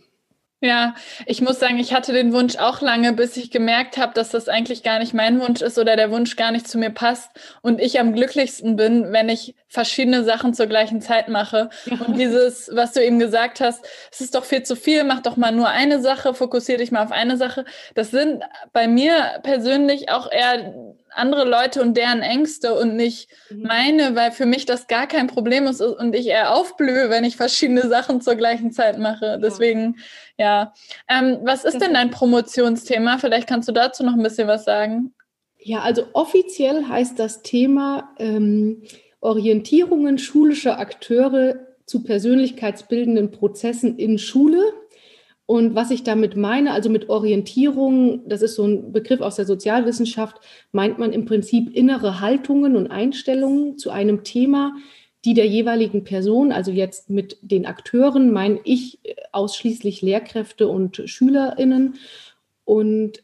Ja, 0.63 0.95
ich 1.25 1.41
muss 1.41 1.59
sagen, 1.59 1.77
ich 1.77 1.93
hatte 1.93 2.13
den 2.13 2.31
Wunsch 2.31 2.55
auch 2.55 2.79
lange, 2.79 3.11
bis 3.11 3.35
ich 3.35 3.51
gemerkt 3.51 3.97
habe, 3.97 4.13
dass 4.13 4.29
das 4.29 4.47
eigentlich 4.47 4.81
gar 4.81 4.97
nicht 4.99 5.13
mein 5.13 5.41
Wunsch 5.41 5.61
ist 5.61 5.77
oder 5.77 5.97
der 5.97 6.09
Wunsch 6.09 6.37
gar 6.37 6.51
nicht 6.51 6.69
zu 6.69 6.77
mir 6.77 6.89
passt 6.89 7.29
und 7.61 7.81
ich 7.81 7.99
am 7.99 8.13
glücklichsten 8.13 8.77
bin, 8.77 9.11
wenn 9.11 9.27
ich 9.27 9.55
verschiedene 9.67 10.23
Sachen 10.23 10.53
zur 10.53 10.67
gleichen 10.67 11.01
Zeit 11.01 11.27
mache. 11.27 11.69
Und 11.89 12.13
dieses, 12.17 12.69
was 12.71 12.93
du 12.93 13.03
eben 13.03 13.19
gesagt 13.19 13.59
hast, 13.59 13.85
es 14.09 14.21
ist 14.21 14.35
doch 14.35 14.45
viel 14.45 14.63
zu 14.63 14.77
viel, 14.77 15.03
mach 15.03 15.19
doch 15.19 15.35
mal 15.35 15.51
nur 15.51 15.67
eine 15.67 15.99
Sache, 15.99 16.33
fokussiere 16.33 16.77
dich 16.77 16.93
mal 16.93 17.03
auf 17.03 17.11
eine 17.11 17.35
Sache. 17.35 17.65
Das 17.93 18.11
sind 18.11 18.41
bei 18.71 18.87
mir 18.87 19.41
persönlich 19.43 20.11
auch 20.11 20.31
eher 20.31 20.73
andere 21.15 21.45
Leute 21.45 21.81
und 21.81 21.95
deren 21.95 22.21
Ängste 22.21 22.73
und 22.77 22.95
nicht 22.95 23.29
mhm. 23.49 23.63
meine, 23.63 24.15
weil 24.15 24.31
für 24.31 24.45
mich 24.45 24.65
das 24.65 24.87
gar 24.87 25.07
kein 25.07 25.27
Problem 25.27 25.65
ist 25.65 25.81
und 25.81 26.15
ich 26.15 26.27
eher 26.27 26.55
aufblühe, 26.55 27.09
wenn 27.09 27.23
ich 27.23 27.35
verschiedene 27.35 27.81
Sachen 27.89 28.21
zur 28.21 28.35
gleichen 28.35 28.71
Zeit 28.71 28.99
mache. 28.99 29.39
Deswegen, 29.41 29.97
ja. 30.37 30.73
Ähm, 31.07 31.39
was 31.43 31.65
ist 31.65 31.79
denn 31.79 31.93
dein 31.93 32.11
Promotionsthema? 32.11 33.17
Vielleicht 33.17 33.47
kannst 33.47 33.67
du 33.67 33.73
dazu 33.73 34.03
noch 34.03 34.13
ein 34.13 34.23
bisschen 34.23 34.47
was 34.47 34.65
sagen. 34.65 35.13
Ja, 35.59 35.79
also 35.79 36.03
offiziell 36.13 36.85
heißt 36.87 37.17
das 37.17 37.41
Thema 37.41 38.13
ähm, 38.17 38.83
Orientierungen 39.21 40.17
schulischer 40.17 40.77
Akteure 40.79 41.55
zu 41.85 42.03
persönlichkeitsbildenden 42.03 43.31
Prozessen 43.31 43.97
in 43.97 44.17
Schule. 44.17 44.61
Und 45.45 45.75
was 45.75 45.91
ich 45.91 46.03
damit 46.03 46.37
meine, 46.37 46.71
also 46.71 46.89
mit 46.89 47.09
Orientierung, 47.09 48.27
das 48.27 48.41
ist 48.41 48.55
so 48.55 48.65
ein 48.65 48.93
Begriff 48.93 49.19
aus 49.19 49.35
der 49.35 49.45
Sozialwissenschaft, 49.45 50.39
meint 50.71 50.99
man 50.99 51.11
im 51.11 51.25
Prinzip 51.25 51.75
innere 51.75 52.21
Haltungen 52.21 52.77
und 52.77 52.87
Einstellungen 52.87 53.77
zu 53.77 53.91
einem 53.91 54.23
Thema, 54.23 54.73
die 55.25 55.33
der 55.33 55.47
jeweiligen 55.47 56.03
Person, 56.03 56.51
also 56.51 56.71
jetzt 56.71 57.09
mit 57.09 57.37
den 57.41 57.65
Akteuren, 57.65 58.31
meine 58.31 58.59
ich 58.63 58.99
ausschließlich 59.31 60.01
Lehrkräfte 60.01 60.67
und 60.67 61.01
Schülerinnen 61.05 61.95
und 62.65 63.23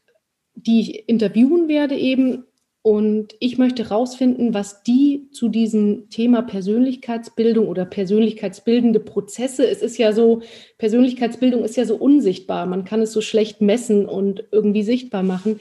die 0.56 0.82
ich 0.82 1.10
interviewen 1.10 1.68
werde 1.68 1.96
eben 1.96 2.46
und 2.82 3.36
ich 3.40 3.58
möchte 3.58 3.84
herausfinden, 3.84 4.54
was 4.54 4.84
die 4.84 5.28
zu 5.32 5.50
diesem 5.50 6.10
Thema 6.10 6.42
Persönlichkeitsbildung 6.42 7.68
oder 7.68 7.86
persönlichkeitsbildende 7.86 9.02
Prozesse, 9.02 9.68
es 9.68 9.82
ist 9.82 9.98
ja 9.98 10.14
so, 10.14 10.42
Persönlichkeitsbildung 10.78 11.64
ist 11.64 11.76
ja 11.76 11.86
so 11.86 11.98
unsichtbar, 11.98 12.66
man 12.66 12.86
kann 12.86 13.02
es 13.02 13.12
so 13.12 13.20
schlecht 13.20 13.60
messen 13.60 14.06
und 14.06 14.46
irgendwie 14.52 14.84
sichtbar 14.84 15.24
machen, 15.24 15.60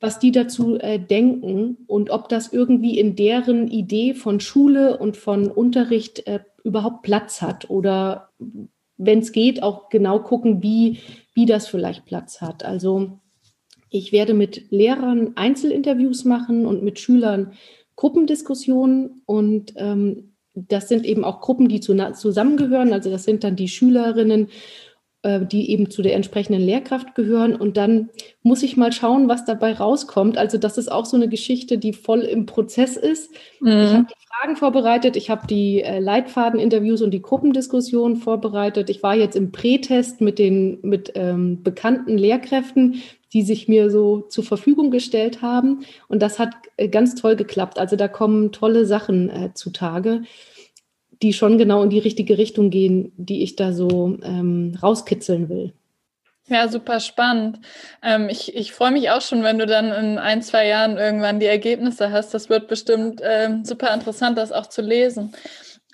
was 0.00 0.18
die 0.18 0.32
dazu 0.32 0.78
äh, 0.78 0.98
denken 0.98 1.76
und 1.86 2.08
ob 2.08 2.30
das 2.30 2.52
irgendwie 2.52 2.98
in 2.98 3.16
deren 3.16 3.68
Idee 3.68 4.14
von 4.14 4.40
Schule 4.40 4.96
und 4.96 5.18
von 5.18 5.48
Unterricht 5.50 6.26
äh, 6.26 6.40
überhaupt 6.64 7.02
Platz 7.02 7.42
hat 7.42 7.68
oder 7.68 8.30
wenn 8.96 9.18
es 9.18 9.32
geht, 9.32 9.62
auch 9.62 9.90
genau 9.90 10.20
gucken, 10.20 10.62
wie, 10.62 11.00
wie 11.34 11.44
das 11.44 11.68
vielleicht 11.68 12.06
Platz 12.06 12.40
hat. 12.40 12.64
Also 12.64 13.18
ich 13.90 14.12
werde 14.12 14.34
mit 14.34 14.70
Lehrern 14.70 15.32
Einzelinterviews 15.34 16.24
machen 16.24 16.66
und 16.66 16.82
mit 16.82 16.98
Schülern 16.98 17.52
Gruppendiskussionen 17.96 19.22
und 19.26 19.74
ähm, 19.76 20.32
das 20.54 20.88
sind 20.88 21.04
eben 21.04 21.24
auch 21.24 21.40
Gruppen, 21.40 21.68
die 21.68 21.80
zu, 21.80 21.94
zusammengehören. 22.14 22.92
Also 22.92 23.10
das 23.10 23.24
sind 23.24 23.44
dann 23.44 23.56
die 23.56 23.68
Schülerinnen 23.68 24.48
äh, 25.22 25.44
die 25.44 25.70
eben 25.70 25.90
zu 25.90 26.00
der 26.00 26.14
entsprechenden 26.14 26.62
Lehrkraft 26.62 27.14
gehören. 27.14 27.54
Und 27.54 27.76
dann 27.76 28.08
muss 28.42 28.62
ich 28.62 28.78
mal 28.78 28.90
schauen, 28.90 29.28
was 29.28 29.44
dabei 29.44 29.74
rauskommt. 29.74 30.38
Also 30.38 30.56
das 30.56 30.78
ist 30.78 30.90
auch 30.90 31.04
so 31.04 31.14
eine 31.14 31.28
Geschichte, 31.28 31.76
die 31.76 31.92
voll 31.92 32.20
im 32.20 32.46
Prozess 32.46 32.96
ist. 32.96 33.30
Mhm. 33.60 33.68
Ich 33.68 33.92
habe 33.92 34.06
die 34.06 34.26
Fragen 34.40 34.56
vorbereitet, 34.56 35.16
ich 35.16 35.28
habe 35.28 35.46
die 35.46 35.82
äh, 35.82 35.98
Leitfadeninterviews 35.98 37.02
und 37.02 37.10
die 37.10 37.20
Gruppendiskussionen 37.20 38.16
vorbereitet. 38.16 38.88
Ich 38.88 39.02
war 39.02 39.14
jetzt 39.14 39.36
im 39.36 39.52
Prätest 39.52 40.22
mit 40.22 40.38
den 40.38 40.78
mit 40.80 41.12
ähm, 41.14 41.62
bekannten 41.62 42.16
Lehrkräften, 42.16 43.02
die 43.32 43.42
sich 43.42 43.68
mir 43.68 43.90
so 43.90 44.20
zur 44.22 44.44
Verfügung 44.44 44.90
gestellt 44.90 45.42
haben. 45.42 45.84
Und 46.08 46.20
das 46.20 46.38
hat 46.38 46.50
äh, 46.76 46.88
ganz 46.88 47.14
toll 47.14 47.36
geklappt. 47.36 47.78
Also 47.78 47.96
da 47.96 48.08
kommen 48.08 48.52
tolle 48.52 48.86
Sachen 48.86 49.30
äh, 49.30 49.54
zutage 49.54 50.22
die 51.22 51.32
schon 51.32 51.58
genau 51.58 51.82
in 51.82 51.90
die 51.90 51.98
richtige 51.98 52.38
Richtung 52.38 52.70
gehen, 52.70 53.12
die 53.16 53.42
ich 53.42 53.56
da 53.56 53.72
so 53.72 54.18
ähm, 54.22 54.76
rauskitzeln 54.82 55.48
will. 55.48 55.72
Ja, 56.48 56.66
super 56.66 56.98
spannend. 56.98 57.60
Ähm, 58.02 58.28
ich 58.28 58.56
ich 58.56 58.72
freue 58.72 58.90
mich 58.90 59.10
auch 59.10 59.20
schon, 59.20 59.44
wenn 59.44 59.58
du 59.58 59.66
dann 59.66 59.92
in 59.92 60.18
ein, 60.18 60.42
zwei 60.42 60.66
Jahren 60.66 60.96
irgendwann 60.96 61.38
die 61.38 61.46
Ergebnisse 61.46 62.10
hast. 62.10 62.34
Das 62.34 62.48
wird 62.48 62.66
bestimmt 62.66 63.20
ähm, 63.22 63.64
super 63.64 63.94
interessant, 63.94 64.36
das 64.36 64.50
auch 64.50 64.66
zu 64.66 64.82
lesen. 64.82 65.32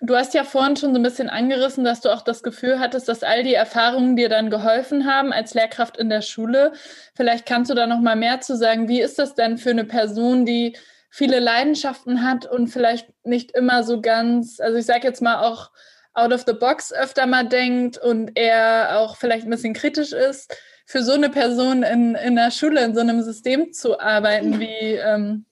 Du 0.03 0.15
hast 0.15 0.35
ja 0.35 0.45
vorhin 0.45 0.76
schon 0.76 0.93
so 0.93 1.00
ein 1.00 1.03
bisschen 1.03 1.31
angerissen, 1.31 1.83
dass 1.83 2.03
du 2.03 2.11
auch 2.11 2.21
das 2.21 2.43
Gefühl 2.43 2.79
hattest, 2.81 3.09
dass 3.09 3.23
all 3.23 3.43
die 3.43 3.55
Erfahrungen 3.55 4.15
dir 4.15 4.29
dann 4.29 4.50
geholfen 4.50 5.07
haben 5.07 5.33
als 5.33 5.55
Lehrkraft 5.55 5.97
in 5.97 6.11
der 6.11 6.21
Schule. 6.21 6.73
Vielleicht 7.15 7.47
kannst 7.47 7.71
du 7.71 7.75
da 7.75 7.87
noch 7.87 8.00
mal 8.00 8.17
mehr 8.17 8.41
zu 8.43 8.57
sagen. 8.57 8.88
Wie 8.88 9.00
ist 9.00 9.19
das 9.19 9.35
denn 9.35 9.57
für 9.57 9.71
eine 9.71 9.85
Person, 9.85 10.45
die 10.45 10.76
viele 11.09 11.41
Leidenschaften 11.41 12.23
hat 12.23 12.45
und 12.45 12.69
vielleicht 12.69 13.09
nicht 13.25 13.53
immer 13.53 13.85
so 13.85 14.03
ganz, 14.03 14.61
also 14.61 14.76
ich 14.76 14.85
sage 14.85 15.07
jetzt 15.07 15.23
mal 15.23 15.43
auch 15.43 15.71
out 16.12 16.33
of 16.33 16.45
the 16.47 16.53
box 16.53 16.93
öfter 16.93 17.26
mal 17.26 17.49
denkt 17.49 17.97
und 17.97 18.33
er 18.35 18.99
auch 18.99 19.17
vielleicht 19.17 19.47
ein 19.47 19.50
bisschen 19.50 19.73
kritisch 19.73 20.12
ist, 20.12 20.55
für 20.85 21.03
so 21.03 21.12
eine 21.12 21.31
Person 21.31 21.83
in, 21.83 22.15
in 22.17 22.37
der 22.37 22.50
Schule, 22.50 22.85
in 22.85 22.95
so 22.95 23.00
einem 23.00 23.23
System 23.23 23.73
zu 23.73 23.99
arbeiten, 23.99 24.61
wie, 24.61 24.95
ähm, 24.95 25.47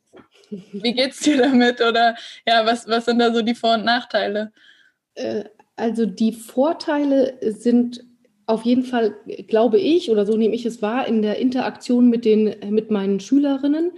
wie 0.72 0.94
geht's 0.94 1.20
dir 1.20 1.36
damit? 1.38 1.80
Oder 1.80 2.16
ja, 2.46 2.64
was, 2.66 2.88
was 2.88 3.04
sind 3.04 3.18
da 3.18 3.32
so 3.32 3.42
die 3.42 3.54
Vor- 3.54 3.74
und 3.74 3.84
Nachteile? 3.84 4.52
Äh, 5.14 5.44
also 5.76 6.06
die 6.06 6.32
Vorteile 6.32 7.38
sind 7.40 8.04
auf 8.46 8.62
jeden 8.62 8.84
Fall, 8.84 9.16
glaube 9.48 9.78
ich, 9.78 10.10
oder 10.10 10.26
so 10.26 10.36
nehme 10.36 10.54
ich 10.54 10.66
es 10.66 10.82
wahr, 10.82 11.06
in 11.06 11.22
der 11.22 11.38
Interaktion 11.38 12.10
mit, 12.10 12.24
den, 12.24 12.54
mit 12.70 12.90
meinen 12.90 13.20
Schülerinnen. 13.20 13.92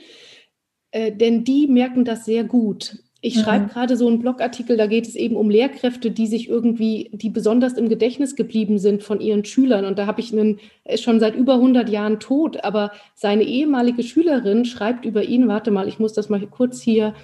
Äh, 0.92 1.12
denn 1.12 1.44
die 1.44 1.66
merken 1.66 2.04
das 2.04 2.24
sehr 2.24 2.44
gut. 2.44 2.96
Ich 3.26 3.34
mhm. 3.34 3.40
schreibe 3.40 3.66
gerade 3.66 3.96
so 3.96 4.06
einen 4.06 4.20
Blogartikel, 4.20 4.76
da 4.76 4.86
geht 4.86 5.08
es 5.08 5.16
eben 5.16 5.34
um 5.34 5.50
Lehrkräfte, 5.50 6.12
die 6.12 6.28
sich 6.28 6.48
irgendwie, 6.48 7.10
die 7.12 7.28
besonders 7.28 7.72
im 7.72 7.88
Gedächtnis 7.88 8.36
geblieben 8.36 8.78
sind 8.78 9.02
von 9.02 9.20
ihren 9.20 9.44
Schülern. 9.44 9.84
Und 9.84 9.98
da 9.98 10.06
habe 10.06 10.20
ich 10.20 10.32
einen, 10.32 10.60
er 10.84 10.94
ist 10.94 11.02
schon 11.02 11.18
seit 11.18 11.34
über 11.34 11.54
100 11.54 11.88
Jahren 11.88 12.20
tot, 12.20 12.62
aber 12.62 12.92
seine 13.16 13.42
ehemalige 13.42 14.04
Schülerin 14.04 14.64
schreibt 14.64 15.04
über 15.04 15.24
ihn, 15.24 15.48
warte 15.48 15.72
mal, 15.72 15.88
ich 15.88 15.98
muss 15.98 16.12
das 16.12 16.28
mal 16.28 16.40
kurz 16.46 16.80
hier 16.80 17.14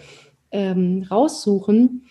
ähm, 0.50 1.06
raussuchen. 1.08 2.06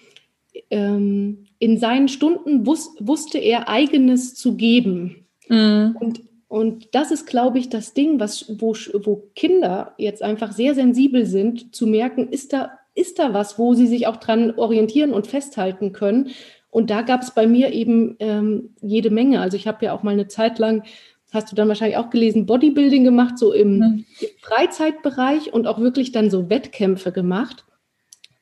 Ähm, 0.70 1.48
in 1.60 1.78
seinen 1.78 2.08
Stunden 2.08 2.66
wus 2.66 2.96
wusste 3.02 3.40
er 3.40 3.68
eigenes 3.68 4.36
zu 4.36 4.56
geben. 4.56 5.26
Mhm. 5.50 5.98
Und 6.00 6.22
und 6.48 6.90
das 6.96 7.12
ist, 7.12 7.28
glaube 7.28 7.60
ich, 7.60 7.70
das 7.70 7.94
Ding, 7.94 8.20
was, 8.20 8.60
wo, 8.60 8.74
wo 9.06 9.30
Kinder 9.36 9.94
jetzt 9.98 10.22
einfach 10.22 10.52
sehr 10.52 10.76
sensibel 10.76 11.26
sind, 11.26 11.74
zu 11.74 11.88
merken, 11.88 12.28
ist 12.28 12.52
da, 12.52 12.72
ist 12.94 13.20
da 13.20 13.34
was, 13.34 13.58
wo 13.58 13.74
sie 13.74 13.88
sich 13.88 14.08
auch 14.08 14.18
dran 14.18 14.52
orientieren 14.58 15.14
und 15.14 15.28
festhalten 15.28 15.94
können. 15.94 16.32
Und 16.70 16.90
da 16.90 17.02
gab 17.02 17.22
es 17.22 17.32
bei 17.32 17.48
mir 17.48 17.74
eben 17.74 18.16
ähm, 18.20 18.76
jede 18.82 19.10
Menge. 19.10 19.42
Also 19.42 19.58
ich 19.58 19.68
habe 19.68 19.86
ja 19.86 19.94
auch 19.94 20.04
mal 20.04 20.12
eine 20.12 20.28
Zeit 20.28 20.60
lang, 20.60 20.84
hast 21.32 21.52
du 21.52 21.56
dann 21.56 21.68
wahrscheinlich 21.68 21.98
auch 21.98 22.10
gelesen, 22.10 22.46
Bodybuilding 22.46 23.04
gemacht, 23.04 23.38
so 23.38 23.54
im, 23.54 23.78
mhm. 23.78 24.06
im 24.20 24.28
Freizeitbereich 24.42 25.54
und 25.54 25.68
auch 25.68 25.80
wirklich 25.80 26.12
dann 26.12 26.30
so 26.30 26.50
Wettkämpfe 26.50 27.12
gemacht. 27.12 27.66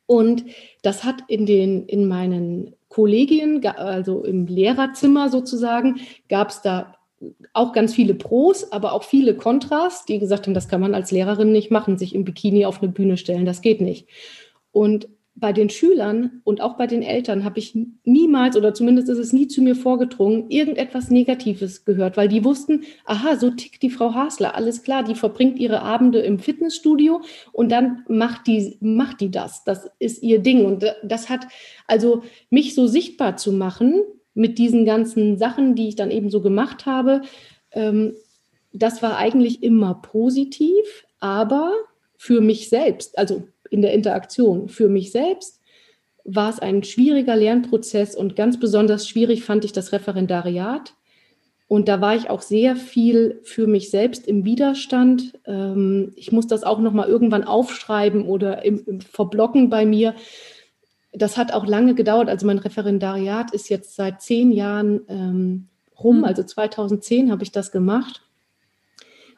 Und 0.06 0.46
das 0.82 1.04
hat 1.04 1.24
in 1.28 1.46
den, 1.46 1.86
in 1.86 2.08
meinen 2.08 2.76
Kollegien, 2.88 3.64
also 3.66 4.24
im 4.24 4.48
Lehrerzimmer 4.48 5.30
sozusagen, 5.30 6.00
gab 6.28 6.50
es 6.50 6.62
da 6.64 6.96
auch 7.54 7.74
ganz 7.74 7.94
viele 7.94 8.14
Pros, 8.14 8.72
aber 8.72 8.94
auch 8.94 9.04
viele 9.04 9.36
Kontras, 9.36 10.06
die 10.06 10.20
gesagt 10.20 10.48
haben, 10.48 10.54
das 10.54 10.68
kann 10.68 10.82
man 10.82 10.96
als 10.96 11.12
Lehrerin 11.12 11.52
nicht 11.52 11.72
machen, 11.72 11.98
sich 11.98 12.16
im 12.16 12.24
Bikini 12.24 12.66
auf 12.66 12.82
eine 12.82 12.92
Bühne 12.92 13.18
stellen, 13.18 13.46
das 13.46 13.62
geht 13.62 13.82
nicht. 13.82 14.08
Und 14.72 15.10
bei 15.40 15.54
den 15.54 15.70
Schülern 15.70 16.42
und 16.44 16.62
auch 16.62 16.76
bei 16.76 16.86
den 16.86 17.02
Eltern 17.02 17.44
habe 17.44 17.60
ich 17.60 17.78
niemals 18.04 18.58
oder 18.58 18.74
zumindest 18.74 19.10
ist 19.10 19.18
es 19.18 19.34
nie 19.34 19.48
zu 19.48 19.62
mir 19.62 19.76
vorgedrungen, 19.76 20.50
irgendetwas 20.50 21.10
Negatives 21.10 21.86
gehört, 21.86 22.18
weil 22.18 22.28
die 22.28 22.44
wussten, 22.44 22.84
aha, 23.06 23.38
so 23.38 23.50
tickt 23.50 23.82
die 23.82 23.90
Frau 23.90 24.14
Hasler, 24.14 24.56
alles 24.56 24.84
klar, 24.84 25.04
die 25.04 25.16
verbringt 25.16 25.58
ihre 25.58 25.82
Abende 25.82 26.20
im 26.20 26.40
Fitnessstudio 26.40 27.22
und 27.52 27.72
dann 27.72 28.04
macht 28.08 28.48
die, 28.48 28.78
macht 28.82 29.22
die 29.22 29.32
das. 29.32 29.64
Das 29.64 29.90
ist 30.00 30.22
ihr 30.22 30.40
Ding. 30.40 30.66
Und 30.66 30.86
das 31.04 31.30
hat 31.30 31.48
also 31.88 32.24
mich 32.50 32.76
so 32.76 32.88
sichtbar 32.88 33.38
zu 33.38 33.54
machen, 33.54 34.02
mit 34.40 34.58
diesen 34.58 34.86
ganzen 34.86 35.38
Sachen, 35.38 35.76
die 35.76 35.90
ich 35.90 35.96
dann 35.98 36.12
eben 36.12 36.30
so 36.30 36.42
gemacht 36.42 36.86
habe, 36.86 37.22
ähm, 37.72 38.14
das 38.72 39.04
war 39.04 39.18
eigentlich 39.18 39.62
immer 39.64 39.96
positiv, 39.96 41.06
aber 41.20 41.74
für 42.16 42.40
mich 42.40 42.70
selbst, 42.70 43.18
also 43.18 43.44
in 43.70 43.82
der 43.82 43.94
Interaktion, 43.94 44.70
für 44.70 44.88
mich 44.88 45.12
selbst 45.12 45.60
war 46.24 46.50
es 46.50 46.60
ein 46.60 46.84
schwieriger 46.84 47.36
Lernprozess 47.36 48.16
und 48.16 48.36
ganz 48.36 48.60
besonders 48.60 49.10
schwierig 49.10 49.44
fand 49.44 49.66
ich 49.66 49.74
das 49.74 49.92
Referendariat. 49.92 50.94
Und 51.68 51.88
da 51.88 52.02
war 52.02 52.16
ich 52.16 52.30
auch 52.30 52.42
sehr 52.42 52.76
viel 52.76 53.42
für 53.44 53.68
mich 53.68 53.92
selbst 53.92 54.26
im 54.26 54.46
Widerstand. 54.46 55.34
Ähm, 55.46 56.14
ich 56.16 56.32
muss 56.32 56.48
das 56.48 56.64
auch 56.64 56.80
noch 56.80 56.94
mal 56.94 57.08
irgendwann 57.08 57.44
aufschreiben 57.44 58.26
oder 58.26 58.64
im, 58.64 58.84
im 58.86 59.02
verblocken 59.02 59.70
bei 59.70 59.86
mir, 59.86 60.16
das 61.22 61.38
hat 61.38 61.54
auch 61.54 61.66
lange 61.66 61.96
gedauert. 61.96 62.30
Also 62.30 62.46
mein 62.46 62.60
Referendariat 62.60 63.52
ist 63.52 63.70
jetzt 63.70 63.96
seit 63.96 64.22
zehn 64.22 64.52
Jahren 64.52 65.02
ähm, 65.08 65.68
rum. 66.02 66.20
Mhm. 66.20 66.26
Also 66.26 66.44
2010 66.44 67.32
habe 67.32 67.44
ich 67.44 67.52
das 67.52 67.72
gemacht. 67.72 68.22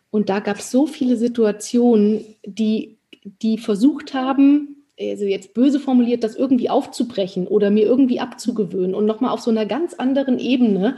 Und 0.09 0.29
da 0.29 0.39
gab 0.39 0.57
es 0.57 0.71
so 0.71 0.88
viele 0.88 1.15
Situationen, 1.17 2.25
die, 2.45 2.97
die 3.41 3.57
versucht 3.57 4.13
haben, 4.13 4.83
also 5.00 5.25
jetzt 5.25 5.53
böse 5.53 5.79
formuliert, 5.79 6.23
das 6.23 6.35
irgendwie 6.35 6.69
aufzubrechen 6.69 7.47
oder 7.47 7.71
mir 7.71 7.85
irgendwie 7.85 8.19
abzugewöhnen 8.19 8.93
und 8.93 9.05
nochmal 9.05 9.31
auf 9.31 9.39
so 9.39 9.50
einer 9.50 9.65
ganz 9.65 9.93
anderen 9.93 10.38
Ebene 10.38 10.97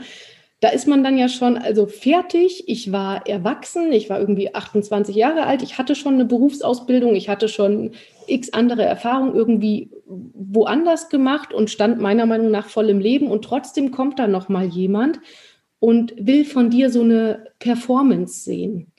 da 0.64 0.70
ist 0.70 0.88
man 0.88 1.04
dann 1.04 1.18
ja 1.18 1.28
schon 1.28 1.58
also 1.58 1.84
fertig. 1.84 2.64
Ich 2.68 2.90
war 2.90 3.26
erwachsen, 3.26 3.92
ich 3.92 4.08
war 4.08 4.18
irgendwie 4.18 4.54
28 4.54 5.14
Jahre 5.14 5.44
alt, 5.44 5.62
ich 5.62 5.76
hatte 5.76 5.94
schon 5.94 6.14
eine 6.14 6.24
Berufsausbildung, 6.24 7.14
ich 7.14 7.28
hatte 7.28 7.48
schon 7.48 7.90
x 8.28 8.48
andere 8.54 8.82
Erfahrungen 8.82 9.34
irgendwie 9.34 9.90
woanders 10.06 11.10
gemacht 11.10 11.52
und 11.52 11.68
stand 11.68 12.00
meiner 12.00 12.24
Meinung 12.24 12.50
nach 12.50 12.70
voll 12.70 12.88
im 12.88 12.98
Leben 12.98 13.26
und 13.26 13.44
trotzdem 13.44 13.90
kommt 13.90 14.18
da 14.18 14.26
noch 14.26 14.48
mal 14.48 14.64
jemand 14.64 15.20
und 15.80 16.14
will 16.16 16.46
von 16.46 16.70
dir 16.70 16.88
so 16.88 17.02
eine 17.02 17.48
Performance 17.58 18.42
sehen. 18.42 18.90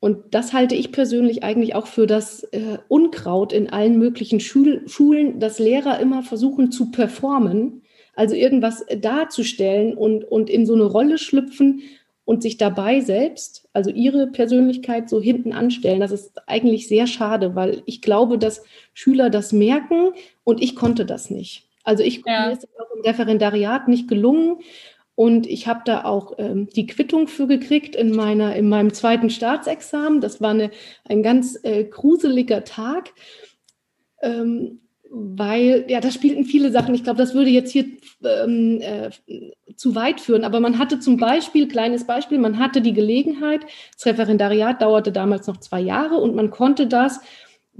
Und 0.00 0.34
das 0.34 0.52
halte 0.52 0.74
ich 0.74 0.90
persönlich 0.90 1.44
eigentlich 1.44 1.76
auch 1.76 1.86
für 1.86 2.08
das 2.08 2.42
äh, 2.50 2.78
Unkraut 2.88 3.52
in 3.52 3.70
allen 3.70 4.00
möglichen 4.00 4.40
Schul 4.40 4.82
Schulen, 4.88 5.38
dass 5.38 5.60
Lehrer 5.60 6.00
immer 6.00 6.24
versuchen 6.24 6.72
zu 6.72 6.90
performen 6.90 7.82
also 8.18 8.34
irgendwas 8.34 8.84
darzustellen 9.00 9.96
und, 9.96 10.24
und 10.24 10.50
in 10.50 10.66
so 10.66 10.74
eine 10.74 10.82
Rolle 10.82 11.18
schlüpfen 11.18 11.82
und 12.24 12.42
sich 12.42 12.56
dabei 12.56 13.00
selbst, 13.00 13.68
also 13.72 13.90
ihre 13.90 14.26
Persönlichkeit 14.26 15.08
so 15.08 15.20
hinten 15.20 15.52
anstellen. 15.52 16.00
Das 16.00 16.10
ist 16.10 16.32
eigentlich 16.48 16.88
sehr 16.88 17.06
schade, 17.06 17.54
weil 17.54 17.82
ich 17.86 18.02
glaube, 18.02 18.36
dass 18.36 18.64
Schüler 18.92 19.30
das 19.30 19.52
merken 19.52 20.10
und 20.42 20.60
ich 20.60 20.74
konnte 20.74 21.06
das 21.06 21.30
nicht. 21.30 21.68
Also 21.84 22.02
ich 22.02 22.24
ja. 22.26 22.48
mir 22.48 22.52
ist 22.54 22.66
auch 22.80 22.96
im 22.96 23.02
Referendariat 23.02 23.86
nicht 23.86 24.08
gelungen 24.08 24.58
und 25.14 25.46
ich 25.46 25.68
habe 25.68 25.82
da 25.84 26.02
auch 26.02 26.32
ähm, 26.38 26.68
die 26.74 26.88
Quittung 26.88 27.28
für 27.28 27.46
gekriegt 27.46 27.94
in 27.94 28.10
meiner 28.16 28.56
in 28.56 28.68
meinem 28.68 28.92
zweiten 28.92 29.30
Staatsexamen. 29.30 30.20
Das 30.20 30.40
war 30.40 30.50
eine, 30.50 30.72
ein 31.04 31.22
ganz 31.22 31.56
äh, 31.62 31.84
gruseliger 31.84 32.64
Tag. 32.64 33.12
Ähm, 34.22 34.80
weil, 35.10 35.84
ja, 35.88 36.00
da 36.00 36.10
spielten 36.10 36.44
viele 36.44 36.70
Sachen. 36.70 36.94
Ich 36.94 37.04
glaube, 37.04 37.18
das 37.18 37.34
würde 37.34 37.50
jetzt 37.50 37.70
hier 37.70 37.86
ähm, 38.24 38.80
äh, 38.80 39.10
zu 39.74 39.94
weit 39.94 40.20
führen. 40.20 40.44
Aber 40.44 40.60
man 40.60 40.78
hatte 40.78 41.00
zum 41.00 41.16
Beispiel, 41.16 41.68
kleines 41.68 42.06
Beispiel, 42.06 42.38
man 42.38 42.58
hatte 42.58 42.80
die 42.80 42.92
Gelegenheit, 42.92 43.62
das 43.94 44.06
Referendariat 44.06 44.82
dauerte 44.82 45.12
damals 45.12 45.46
noch 45.46 45.58
zwei 45.58 45.80
Jahre 45.80 46.16
und 46.16 46.34
man 46.34 46.50
konnte 46.50 46.86
das 46.86 47.20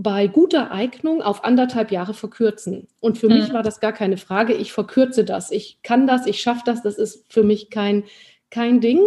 bei 0.01 0.29
guter 0.29 0.71
Eignung 0.71 1.23
auf 1.23 1.45
anderthalb 1.45 1.91
Jahre 1.91 2.15
verkürzen. 2.15 2.87
Und 3.01 3.19
für 3.19 3.29
mhm. 3.29 3.39
mich 3.39 3.53
war 3.53 3.65
das 3.65 3.81
gar 3.81 3.93
keine 3.93 4.17
Frage. 4.17 4.55
Ich 4.55 4.73
verkürze 4.73 5.25
das. 5.25 5.51
Ich 5.51 5.81
kann 5.83 6.07
das, 6.07 6.27
ich 6.27 6.41
schaffe 6.41 6.63
das. 6.65 6.83
Das 6.83 6.99
ist 6.99 7.31
für 7.33 7.43
mich 7.43 7.69
kein, 7.69 8.05
kein 8.49 8.81
Ding. 8.81 9.01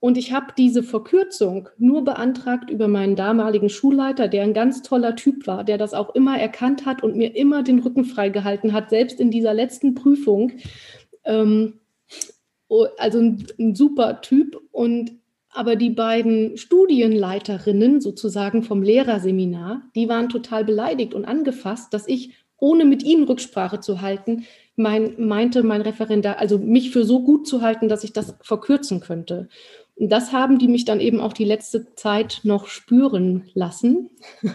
Und 0.00 0.16
ich 0.16 0.32
habe 0.32 0.54
diese 0.56 0.82
Verkürzung 0.82 1.68
nur 1.76 2.04
beantragt 2.04 2.70
über 2.70 2.88
meinen 2.88 3.16
damaligen 3.16 3.68
Schulleiter, 3.68 4.28
der 4.28 4.44
ein 4.44 4.54
ganz 4.54 4.82
toller 4.82 5.14
Typ 5.14 5.46
war, 5.46 5.62
der 5.62 5.76
das 5.76 5.92
auch 5.92 6.14
immer 6.14 6.38
erkannt 6.38 6.86
hat 6.86 7.02
und 7.02 7.16
mir 7.16 7.36
immer 7.36 7.62
den 7.62 7.80
Rücken 7.80 8.06
freigehalten 8.06 8.72
hat, 8.72 8.88
selbst 8.88 9.20
in 9.20 9.30
dieser 9.30 9.52
letzten 9.52 9.94
Prüfung. 9.94 10.52
Ähm, 11.24 11.80
also 12.96 13.18
ein, 13.18 13.46
ein 13.58 13.74
super 13.74 14.22
Typ. 14.22 14.58
Und 14.72 15.12
aber 15.52 15.76
die 15.76 15.90
beiden 15.90 16.56
Studienleiterinnen 16.56 18.00
sozusagen 18.00 18.62
vom 18.62 18.82
Lehrerseminar, 18.82 19.82
die 19.94 20.08
waren 20.08 20.28
total 20.28 20.64
beleidigt 20.64 21.12
und 21.12 21.24
angefasst, 21.24 21.92
dass 21.92 22.06
ich, 22.06 22.34
ohne 22.56 22.84
mit 22.84 23.02
ihnen 23.02 23.24
Rücksprache 23.24 23.80
zu 23.80 24.00
halten, 24.00 24.44
mein, 24.76 25.14
meinte 25.18 25.62
mein 25.62 25.80
Referendar, 25.80 26.38
also 26.38 26.58
mich 26.58 26.90
für 26.90 27.04
so 27.04 27.22
gut 27.22 27.46
zu 27.46 27.62
halten, 27.62 27.88
dass 27.88 28.04
ich 28.04 28.12
das 28.12 28.36
verkürzen 28.42 29.00
könnte. 29.00 29.48
Das 30.08 30.32
haben 30.32 30.58
die 30.58 30.68
mich 30.68 30.84
dann 30.84 31.00
eben 31.00 31.20
auch 31.20 31.34
die 31.34 31.44
letzte 31.44 31.94
Zeit 31.94 32.40
noch 32.42 32.68
spüren 32.68 33.50
lassen. 33.54 34.10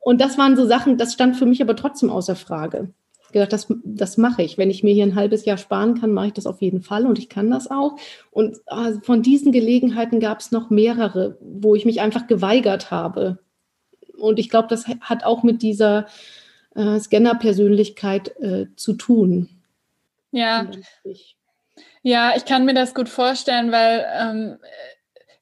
und 0.00 0.20
das 0.20 0.36
waren 0.36 0.56
so 0.56 0.66
Sachen, 0.66 0.98
das 0.98 1.14
stand 1.14 1.36
für 1.36 1.46
mich 1.46 1.62
aber 1.62 1.74
trotzdem 1.74 2.10
außer 2.10 2.36
Frage 2.36 2.92
gedacht, 3.32 3.52
das, 3.52 3.66
das 3.84 4.16
mache 4.16 4.42
ich. 4.42 4.58
Wenn 4.58 4.70
ich 4.70 4.82
mir 4.82 4.92
hier 4.92 5.04
ein 5.04 5.14
halbes 5.14 5.44
Jahr 5.44 5.56
sparen 5.56 6.00
kann, 6.00 6.12
mache 6.12 6.28
ich 6.28 6.32
das 6.32 6.46
auf 6.46 6.60
jeden 6.60 6.82
Fall 6.82 7.06
und 7.06 7.18
ich 7.18 7.28
kann 7.28 7.50
das 7.50 7.70
auch. 7.70 7.96
Und 8.30 8.58
also 8.66 9.00
von 9.00 9.22
diesen 9.22 9.52
Gelegenheiten 9.52 10.20
gab 10.20 10.40
es 10.40 10.50
noch 10.52 10.70
mehrere, 10.70 11.38
wo 11.40 11.74
ich 11.74 11.84
mich 11.84 12.00
einfach 12.00 12.26
geweigert 12.26 12.90
habe. 12.90 13.38
Und 14.18 14.38
ich 14.38 14.50
glaube, 14.50 14.68
das 14.68 14.86
hat 14.86 15.24
auch 15.24 15.42
mit 15.42 15.62
dieser 15.62 16.06
äh, 16.74 16.98
Scanner-Persönlichkeit 16.98 18.36
äh, 18.40 18.66
zu 18.76 18.94
tun. 18.94 19.48
Ja. 20.32 20.70
Ja, 22.02 22.34
ich 22.36 22.44
kann 22.46 22.64
mir 22.64 22.74
das 22.74 22.94
gut 22.94 23.08
vorstellen, 23.08 23.72
weil 23.72 24.06
ähm, 24.14 24.58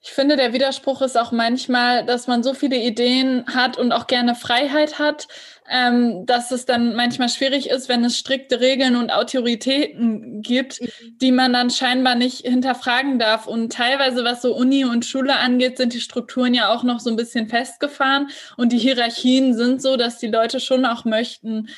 ich 0.01 0.11
finde, 0.11 0.37
der 0.37 0.53
Widerspruch 0.53 1.03
ist 1.03 1.19
auch 1.19 1.33
manchmal, 1.33 2.05
dass 2.05 2.27
man 2.27 2.43
so 2.43 2.55
viele 2.55 2.77
Ideen 2.77 3.45
hat 3.47 3.77
und 3.77 3.93
auch 3.93 4.07
gerne 4.07 4.35
Freiheit 4.35 4.99
hat, 4.99 5.29
ähm, 5.69 6.25
dass 6.25 6.51
es 6.51 6.65
dann 6.65 6.95
manchmal 6.95 7.29
schwierig 7.29 7.69
ist, 7.69 7.89
wenn 7.89 8.05
es 8.05 8.17
strikte 8.17 8.61
Regeln 8.61 8.97
und 8.97 9.11
Autoritäten 9.11 10.41
gibt, 10.41 10.81
mhm. 10.81 10.89
die 11.21 11.31
man 11.31 11.53
dann 11.53 11.71
scheinbar 11.71 12.15
nicht 12.15 12.47
hinterfragen 12.47 13.19
darf. 13.19 13.47
Und 13.47 13.73
teilweise, 13.73 14.25
was 14.25 14.41
so 14.41 14.57
Uni 14.57 14.85
und 14.85 15.05
Schule 15.05 15.37
angeht, 15.37 15.77
sind 15.77 15.93
die 15.93 16.01
Strukturen 16.01 16.55
ja 16.55 16.71
auch 16.71 16.85
noch 16.85 17.01
so 17.01 17.11
ein 17.11 17.17
bisschen 17.17 17.49
festgefahren 17.49 18.31
und 18.57 18.73
die 18.73 18.79
Hierarchien 18.79 19.55
sind 19.55 19.83
so, 19.83 19.97
dass 19.97 20.19
die 20.19 20.29
Leute 20.29 20.59
schon 20.59 20.87
auch 20.87 21.05
möchten, 21.05 21.69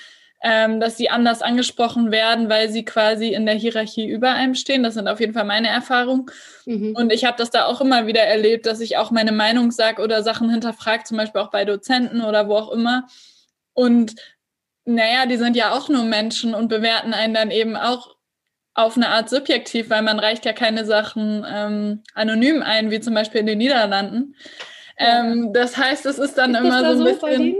ähm, 0.42 0.80
dass 0.80 0.97
sie 0.97 1.11
anders 1.11 1.42
angesprochen 1.42 2.11
werden, 2.11 2.49
weil 2.49 2.70
sie 2.70 2.85
quasi 2.85 3.28
in 3.35 3.44
der 3.44 3.56
Hierarchie 3.56 4.09
über 4.09 4.32
einem 4.32 4.54
stehen. 4.54 4.82
Das 4.82 4.94
sind 4.94 5.06
auf 5.06 5.20
jeden 5.20 5.35
Fall 5.35 5.44
meine 5.44 5.68
Erfahrungen. 5.68 6.26
Mhm. 6.64 6.94
Und 6.97 7.12
ich 7.12 7.25
habe 7.25 7.37
das 7.37 7.50
da 7.50 7.66
auch 7.66 7.80
immer 7.80 8.06
wieder 8.06 8.23
erlebt, 8.23 8.66
dass 8.66 8.80
ich 8.80 8.97
auch 8.97 9.11
meine 9.11 9.32
Meinung 9.32 9.70
sage 9.70 10.02
oder 10.02 10.23
Sachen 10.23 10.49
hinterfrage, 10.50 11.04
zum 11.04 11.18
Beispiel 11.18 11.40
auch 11.42 11.50
bei 11.50 11.64
Dozenten 11.64 12.23
oder 12.23 12.49
wo 12.49 12.56
auch 12.56 12.73
immer. 12.73 13.06
Und 13.75 14.14
naja, 14.87 15.26
die 15.26 15.37
sind 15.37 15.56
ja 15.56 15.73
auch 15.73 15.88
nur 15.88 16.04
Menschen 16.04 16.54
und 16.54 16.68
bewerten 16.68 17.12
einen 17.12 17.35
dann 17.35 17.50
eben 17.50 17.76
auch 17.76 18.16
auf 18.73 18.97
eine 18.97 19.09
Art 19.09 19.28
subjektiv, 19.28 19.90
weil 19.90 20.02
man 20.02 20.18
reicht 20.18 20.47
ja 20.47 20.54
keine 20.54 20.87
Sachen 20.87 21.44
ähm, 21.47 22.02
anonym 22.14 22.62
ein, 22.62 22.90
wie 22.90 23.00
zum 23.00 23.14
Beispiel 23.14 23.40
in 23.40 23.47
den 23.47 23.59
Niederlanden. 23.59 24.37
Ähm, 24.97 25.52
das 25.52 25.76
heißt, 25.76 26.06
es 26.06 26.18
ist 26.18 26.38
dann 26.38 26.54
ist 26.54 26.61
immer 26.61 26.82
da 26.82 26.97
so 26.97 27.04
ein 27.04 27.14
bisschen. 27.14 27.56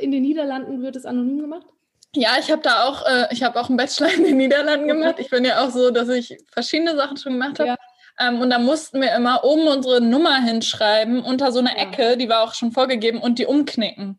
In 0.00 0.10
den 0.10 0.22
Niederlanden 0.22 0.82
wird 0.82 0.96
es 0.96 1.06
anonym 1.06 1.40
gemacht? 1.40 1.66
Ja, 2.14 2.30
ich 2.40 2.50
habe 2.50 2.62
da 2.62 2.84
auch, 2.84 3.04
äh, 3.06 3.28
ich 3.30 3.42
habe 3.42 3.60
auch 3.60 3.68
einen 3.68 3.76
Bachelor 3.76 4.12
in 4.12 4.24
den 4.24 4.36
Niederlanden 4.38 4.88
gemacht. 4.88 5.16
Ich 5.18 5.30
bin 5.30 5.44
ja 5.44 5.64
auch 5.64 5.70
so, 5.70 5.90
dass 5.90 6.08
ich 6.08 6.36
verschiedene 6.50 6.96
Sachen 6.96 7.16
schon 7.16 7.34
gemacht 7.34 7.58
habe. 7.58 7.70
Ja. 7.70 7.76
Ähm, 8.18 8.40
und 8.40 8.50
da 8.50 8.58
mussten 8.58 9.00
wir 9.00 9.14
immer 9.14 9.44
oben 9.44 9.68
unsere 9.68 10.00
Nummer 10.00 10.42
hinschreiben, 10.42 11.22
unter 11.22 11.52
so 11.52 11.60
einer 11.60 11.76
ja. 11.76 11.84
Ecke, 11.84 12.16
die 12.16 12.28
war 12.28 12.42
auch 12.42 12.54
schon 12.54 12.72
vorgegeben, 12.72 13.20
und 13.20 13.38
die 13.38 13.46
umknicken. 13.46 14.18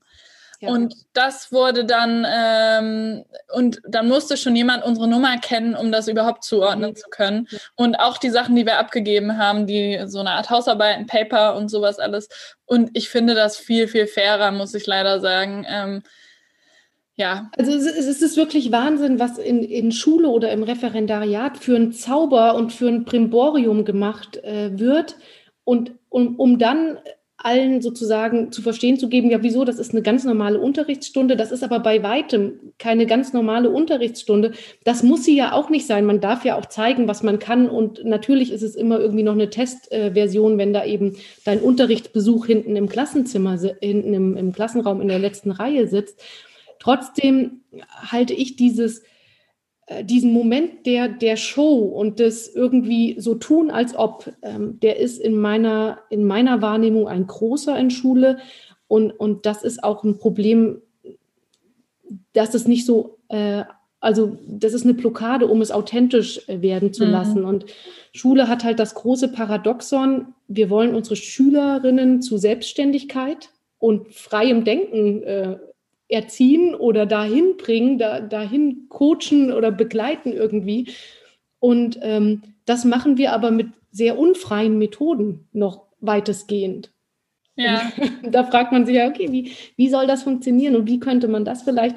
Ja. 0.61 0.69
Und 0.69 0.93
das 1.13 1.53
wurde 1.53 1.85
dann, 1.85 2.27
ähm, 2.29 3.23
und 3.53 3.81
dann 3.87 4.09
musste 4.09 4.35
schon 4.35 4.57
jemand 4.57 4.83
unsere 4.83 5.07
Nummer 5.07 5.37
kennen, 5.37 5.73
um 5.73 5.91
das 5.91 6.09
überhaupt 6.09 6.43
zuordnen 6.43 6.91
mhm. 6.91 6.95
zu 6.95 7.09
können. 7.09 7.47
Ja. 7.49 7.59
Und 7.75 7.95
auch 7.95 8.17
die 8.17 8.29
Sachen, 8.29 8.55
die 8.55 8.65
wir 8.65 8.77
abgegeben 8.77 9.37
haben, 9.37 9.67
die 9.67 10.03
so 10.07 10.19
eine 10.19 10.31
Art 10.31 10.49
Hausarbeiten, 10.49 11.07
Paper 11.07 11.55
und 11.55 11.69
sowas 11.69 11.97
alles. 11.97 12.27
Und 12.65 12.91
ich 12.93 13.09
finde 13.09 13.35
das 13.35 13.57
viel, 13.57 13.87
viel 13.87 14.05
fairer, 14.05 14.51
muss 14.51 14.73
ich 14.73 14.85
leider 14.85 15.21
sagen. 15.21 15.65
Ähm, 15.67 16.03
ja. 17.19 17.51
Also 17.57 17.73
es 17.73 18.21
ist 18.21 18.37
wirklich 18.37 18.71
Wahnsinn, 18.71 19.19
was 19.19 19.37
in, 19.37 19.61
in 19.61 19.91
Schule 19.91 20.29
oder 20.29 20.53
im 20.53 20.63
Referendariat 20.63 21.57
für 21.57 21.75
ein 21.75 21.91
Zauber 21.91 22.55
und 22.55 22.71
für 22.71 22.87
ein 22.87 23.03
Primborium 23.03 23.83
gemacht 23.83 24.37
äh, 24.37 24.79
wird. 24.79 25.17
Und 25.65 25.91
um, 26.07 26.37
um 26.37 26.57
dann 26.57 26.97
allen 27.35 27.81
sozusagen 27.81 28.53
zu 28.53 28.61
verstehen 28.61 28.97
zu 28.97 29.09
geben, 29.09 29.29
ja, 29.29 29.43
wieso, 29.43 29.65
das 29.65 29.79
ist 29.79 29.91
eine 29.91 30.01
ganz 30.01 30.23
normale 30.23 30.59
Unterrichtsstunde, 30.59 31.35
das 31.35 31.51
ist 31.51 31.63
aber 31.63 31.79
bei 31.79 32.03
weitem 32.03 32.59
keine 32.77 33.05
ganz 33.05 33.33
normale 33.33 33.69
Unterrichtsstunde. 33.69 34.53
Das 34.85 35.03
muss 35.03 35.25
sie 35.25 35.35
ja 35.35 35.51
auch 35.51 35.69
nicht 35.69 35.87
sein. 35.87 36.05
Man 36.05 36.21
darf 36.21 36.45
ja 36.45 36.57
auch 36.57 36.67
zeigen, 36.67 37.09
was 37.09 37.21
man 37.21 37.39
kann. 37.39 37.69
Und 37.69 38.05
natürlich 38.05 38.51
ist 38.53 38.63
es 38.63 38.75
immer 38.75 38.97
irgendwie 38.97 39.23
noch 39.23 39.33
eine 39.33 39.49
Testversion, 39.49 40.57
wenn 40.57 40.71
da 40.71 40.85
eben 40.85 41.17
dein 41.43 41.59
Unterrichtsbesuch 41.59 42.45
hinten 42.45 42.77
im 42.77 42.87
Klassenzimmer, 42.87 43.57
hinten 43.81 44.13
im, 44.13 44.37
im 44.37 44.53
Klassenraum 44.53 45.01
in 45.01 45.09
der 45.09 45.19
letzten 45.19 45.51
Reihe 45.51 45.87
sitzt. 45.87 46.21
Trotzdem 46.79 47.61
halte 47.91 48.33
ich 48.33 48.55
dieses, 48.55 49.03
äh, 49.85 50.03
diesen 50.03 50.31
Moment 50.33 50.85
der, 50.85 51.09
der 51.09 51.35
Show 51.35 51.79
und 51.79 52.19
das 52.19 52.47
irgendwie 52.47 53.19
so 53.19 53.35
tun, 53.35 53.69
als 53.69 53.95
ob, 53.95 54.31
ähm, 54.41 54.79
der 54.79 54.97
ist 54.97 55.19
in 55.19 55.35
meiner, 55.37 55.99
in 56.09 56.25
meiner 56.25 56.61
Wahrnehmung 56.61 57.07
ein 57.07 57.27
großer 57.27 57.77
in 57.77 57.91
Schule. 57.91 58.39
Und, 58.87 59.11
und 59.11 59.45
das 59.45 59.63
ist 59.63 59.83
auch 59.83 60.03
ein 60.03 60.17
Problem, 60.17 60.81
dass 62.33 62.53
es 62.53 62.67
nicht 62.67 62.85
so, 62.85 63.17
äh, 63.27 63.63
also 63.99 64.37
das 64.47 64.73
ist 64.73 64.85
eine 64.85 64.93
Blockade, 64.93 65.47
um 65.47 65.61
es 65.61 65.71
authentisch 65.71 66.47
äh, 66.47 66.61
werden 66.61 66.93
zu 66.93 67.05
mhm. 67.05 67.11
lassen. 67.11 67.45
Und 67.45 67.65
Schule 68.13 68.47
hat 68.47 68.63
halt 68.63 68.79
das 68.79 68.95
große 68.95 69.29
Paradoxon, 69.29 70.33
wir 70.47 70.69
wollen 70.69 70.95
unsere 70.95 71.15
Schülerinnen 71.15 72.21
zu 72.21 72.37
Selbstständigkeit 72.37 73.49
und 73.77 74.13
freiem 74.13 74.63
Denken 74.63 75.23
äh, 75.23 75.57
erziehen 76.09 76.75
oder 76.75 77.05
dahin 77.05 77.55
bringen, 77.57 77.97
da, 77.97 78.19
dahin 78.19 78.87
coachen 78.89 79.53
oder 79.53 79.71
begleiten 79.71 80.33
irgendwie. 80.33 80.89
Und 81.59 81.99
ähm, 82.01 82.41
das 82.65 82.83
machen 82.83 83.17
wir 83.17 83.31
aber 83.31 83.51
mit 83.51 83.67
sehr 83.91 84.17
unfreien 84.17 84.77
Methoden 84.77 85.47
noch 85.53 85.85
weitestgehend. 86.01 86.91
Ja. 87.55 87.91
Und 88.23 88.31
da 88.33 88.43
fragt 88.43 88.71
man 88.71 88.85
sich 88.85 88.95
ja, 88.95 89.07
okay, 89.07 89.31
wie, 89.31 89.51
wie 89.75 89.89
soll 89.89 90.07
das 90.07 90.23
funktionieren 90.23 90.75
und 90.75 90.87
wie 90.87 90.99
könnte 90.99 91.27
man 91.27 91.45
das 91.45 91.63
vielleicht 91.63 91.95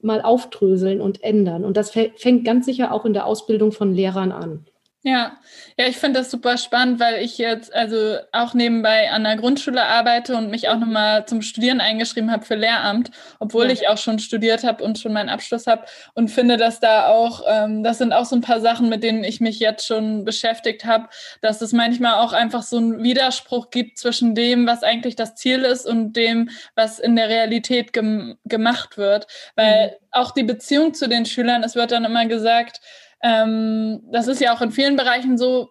mal 0.00 0.20
aufdröseln 0.20 1.00
und 1.00 1.22
ändern? 1.22 1.64
Und 1.64 1.76
das 1.76 1.90
fängt 1.90 2.44
ganz 2.44 2.66
sicher 2.66 2.92
auch 2.92 3.04
in 3.04 3.12
der 3.12 3.26
Ausbildung 3.26 3.72
von 3.72 3.94
Lehrern 3.94 4.32
an. 4.32 4.66
Ja, 5.06 5.38
ja, 5.78 5.86
ich 5.86 5.98
finde 5.98 6.18
das 6.18 6.32
super 6.32 6.58
spannend, 6.58 6.98
weil 6.98 7.22
ich 7.22 7.38
jetzt 7.38 7.72
also 7.72 8.16
auch 8.32 8.54
nebenbei 8.54 9.08
an 9.12 9.22
der 9.22 9.36
Grundschule 9.36 9.84
arbeite 9.84 10.36
und 10.36 10.50
mich 10.50 10.68
auch 10.68 10.78
nochmal 10.78 11.26
zum 11.26 11.42
Studieren 11.42 11.80
eingeschrieben 11.80 12.32
habe 12.32 12.44
für 12.44 12.56
Lehramt, 12.56 13.12
obwohl 13.38 13.66
ja. 13.66 13.70
ich 13.70 13.88
auch 13.88 13.98
schon 13.98 14.18
studiert 14.18 14.64
habe 14.64 14.82
und 14.82 14.98
schon 14.98 15.12
meinen 15.12 15.28
Abschluss 15.28 15.68
habe 15.68 15.84
und 16.14 16.32
finde, 16.32 16.56
dass 16.56 16.80
da 16.80 17.06
auch, 17.06 17.44
ähm, 17.46 17.84
das 17.84 17.98
sind 17.98 18.12
auch 18.12 18.24
so 18.24 18.34
ein 18.34 18.40
paar 18.40 18.60
Sachen, 18.60 18.88
mit 18.88 19.04
denen 19.04 19.22
ich 19.22 19.40
mich 19.40 19.60
jetzt 19.60 19.86
schon 19.86 20.24
beschäftigt 20.24 20.84
habe, 20.84 21.08
dass 21.40 21.60
es 21.60 21.72
manchmal 21.72 22.14
auch 22.14 22.32
einfach 22.32 22.64
so 22.64 22.78
einen 22.78 23.04
Widerspruch 23.04 23.70
gibt 23.70 23.98
zwischen 23.98 24.34
dem, 24.34 24.66
was 24.66 24.82
eigentlich 24.82 25.14
das 25.14 25.36
Ziel 25.36 25.62
ist 25.62 25.86
und 25.86 26.14
dem, 26.14 26.50
was 26.74 26.98
in 26.98 27.14
der 27.14 27.28
Realität 27.28 27.92
gem 27.92 28.38
gemacht 28.44 28.98
wird. 28.98 29.28
Weil 29.54 29.86
mhm. 29.86 30.06
auch 30.10 30.32
die 30.32 30.42
Beziehung 30.42 30.94
zu 30.94 31.08
den 31.08 31.26
Schülern, 31.26 31.62
es 31.62 31.76
wird 31.76 31.92
dann 31.92 32.04
immer 32.04 32.26
gesagt, 32.26 32.80
ähm, 33.22 34.02
das 34.10 34.28
ist 34.28 34.40
ja 34.40 34.54
auch 34.54 34.60
in 34.60 34.70
vielen 34.70 34.96
Bereichen 34.96 35.38
so, 35.38 35.70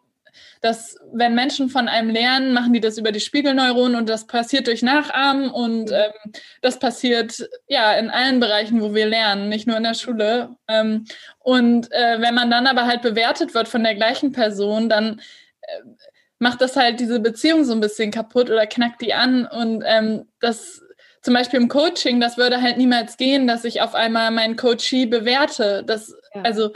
dass 0.61 0.97
wenn 1.13 1.35
Menschen 1.35 1.69
von 1.69 1.87
einem 1.87 2.09
lernen, 2.09 2.53
machen 2.53 2.73
die 2.73 2.79
das 2.79 2.97
über 2.97 3.11
die 3.11 3.19
Spiegelneuronen 3.19 3.95
und 3.95 4.09
das 4.09 4.27
passiert 4.27 4.67
durch 4.67 4.81
Nachahmen 4.81 5.49
und 5.49 5.89
mhm. 5.89 5.95
ähm, 5.95 6.31
das 6.61 6.79
passiert 6.79 7.47
ja 7.67 7.93
in 7.93 8.09
allen 8.09 8.39
Bereichen, 8.39 8.81
wo 8.81 8.93
wir 8.93 9.05
lernen, 9.05 9.49
nicht 9.49 9.67
nur 9.67 9.77
in 9.77 9.83
der 9.83 9.93
Schule. 9.93 10.55
Ähm, 10.67 11.05
und 11.39 11.91
äh, 11.91 12.19
wenn 12.19 12.35
man 12.35 12.49
dann 12.49 12.67
aber 12.67 12.85
halt 12.85 13.01
bewertet 13.01 13.53
wird 13.53 13.67
von 13.67 13.83
der 13.83 13.95
gleichen 13.95 14.31
Person, 14.31 14.89
dann 14.89 15.21
äh, 15.61 15.81
macht 16.39 16.61
das 16.61 16.75
halt 16.75 16.99
diese 16.99 17.19
Beziehung 17.19 17.63
so 17.63 17.73
ein 17.73 17.79
bisschen 17.79 18.11
kaputt 18.11 18.49
oder 18.49 18.67
knackt 18.67 19.01
die 19.01 19.13
an 19.13 19.45
und 19.45 19.83
ähm, 19.85 20.27
das 20.39 20.81
zum 21.21 21.33
Beispiel 21.33 21.59
im 21.59 21.69
Coaching, 21.69 22.19
das 22.19 22.37
würde 22.37 22.61
halt 22.61 22.77
niemals 22.77 23.17
gehen, 23.17 23.47
dass 23.47 23.65
ich 23.65 23.81
auf 23.81 23.95
einmal 23.95 24.29
meinen 24.29 24.55
Coachee 24.55 25.07
bewerte. 25.07 25.83
Das, 25.83 26.13
ja. 26.35 26.41
also 26.43 26.71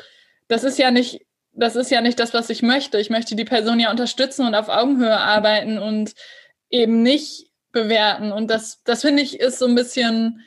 das 0.49 0.65
ist 0.65 0.77
ja 0.77 0.91
nicht, 0.91 1.21
das 1.53 1.77
ist 1.77 1.91
ja 1.91 2.01
nicht 2.01 2.19
das, 2.19 2.33
was 2.33 2.49
ich 2.49 2.61
möchte. 2.61 2.99
Ich 2.99 3.09
möchte 3.09 3.35
die 3.35 3.45
Person 3.45 3.79
ja 3.79 3.91
unterstützen 3.91 4.45
und 4.45 4.55
auf 4.55 4.67
Augenhöhe 4.67 5.17
arbeiten 5.17 5.77
und 5.77 6.13
eben 6.69 7.01
nicht 7.01 7.51
bewerten. 7.71 8.31
Und 8.31 8.49
das, 8.49 8.83
das 8.83 9.01
finde 9.01 9.23
ich 9.23 9.39
ist 9.39 9.59
so 9.59 9.67
ein 9.67 9.75
bisschen, 9.75 10.41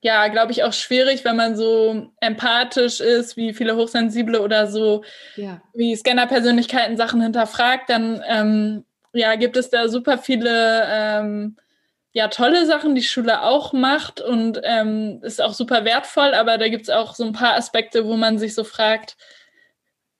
ja, 0.00 0.28
glaube 0.28 0.52
ich, 0.52 0.62
auch 0.62 0.72
schwierig, 0.72 1.24
wenn 1.24 1.36
man 1.36 1.56
so 1.56 2.10
empathisch 2.20 3.00
ist, 3.00 3.36
wie 3.36 3.52
viele 3.52 3.76
Hochsensible 3.76 4.40
oder 4.40 4.68
so, 4.68 5.04
ja. 5.36 5.60
wie 5.74 5.96
Scanner-Persönlichkeiten 5.96 6.96
Sachen 6.96 7.20
hinterfragt, 7.20 7.90
dann 7.90 8.22
ähm, 8.26 8.84
ja, 9.12 9.34
gibt 9.36 9.56
es 9.56 9.70
da 9.70 9.88
super 9.88 10.18
viele 10.18 10.84
ähm, 10.88 11.56
ja, 12.14 12.28
tolle 12.28 12.64
Sachen, 12.64 12.94
die 12.94 13.02
Schule 13.02 13.42
auch 13.42 13.72
macht 13.72 14.20
und 14.20 14.60
ähm, 14.62 15.18
ist 15.22 15.42
auch 15.42 15.52
super 15.52 15.84
wertvoll, 15.84 16.32
aber 16.32 16.58
da 16.58 16.68
gibt 16.68 16.84
es 16.84 16.90
auch 16.90 17.16
so 17.16 17.24
ein 17.24 17.32
paar 17.32 17.54
Aspekte, 17.56 18.06
wo 18.06 18.16
man 18.16 18.38
sich 18.38 18.54
so 18.54 18.62
fragt, 18.62 19.16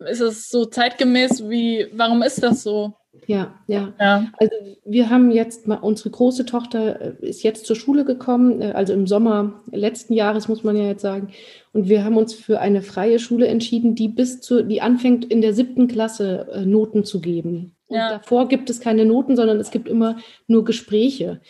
ist 0.00 0.20
es 0.20 0.48
so 0.48 0.64
zeitgemäß? 0.64 1.48
Wie, 1.48 1.86
warum 1.92 2.22
ist 2.22 2.42
das 2.42 2.64
so? 2.64 2.94
Ja, 3.28 3.54
ja, 3.68 3.92
ja. 4.00 4.26
Also 4.38 4.56
wir 4.84 5.08
haben 5.08 5.30
jetzt 5.30 5.68
mal, 5.68 5.76
unsere 5.76 6.10
große 6.10 6.46
Tochter 6.46 7.00
äh, 7.00 7.14
ist 7.20 7.44
jetzt 7.44 7.64
zur 7.64 7.76
Schule 7.76 8.04
gekommen, 8.04 8.60
äh, 8.60 8.72
also 8.72 8.92
im 8.92 9.06
Sommer 9.06 9.62
letzten 9.70 10.14
Jahres 10.14 10.48
muss 10.48 10.64
man 10.64 10.76
ja 10.76 10.88
jetzt 10.88 11.02
sagen. 11.02 11.28
Und 11.72 11.88
wir 11.88 12.04
haben 12.04 12.16
uns 12.16 12.34
für 12.34 12.60
eine 12.60 12.82
freie 12.82 13.20
Schule 13.20 13.46
entschieden, 13.46 13.94
die 13.94 14.08
bis 14.08 14.40
zu, 14.40 14.64
die 14.64 14.82
anfängt 14.82 15.24
in 15.26 15.42
der 15.42 15.54
siebten 15.54 15.86
Klasse 15.86 16.48
äh, 16.52 16.66
Noten 16.66 17.04
zu 17.04 17.20
geben. 17.20 17.76
Und 17.86 17.96
ja. 17.96 18.18
davor 18.18 18.48
gibt 18.48 18.68
es 18.68 18.80
keine 18.80 19.04
Noten, 19.04 19.36
sondern 19.36 19.60
es 19.60 19.70
gibt 19.70 19.88
immer 19.88 20.16
nur 20.48 20.64
Gespräche. 20.64 21.40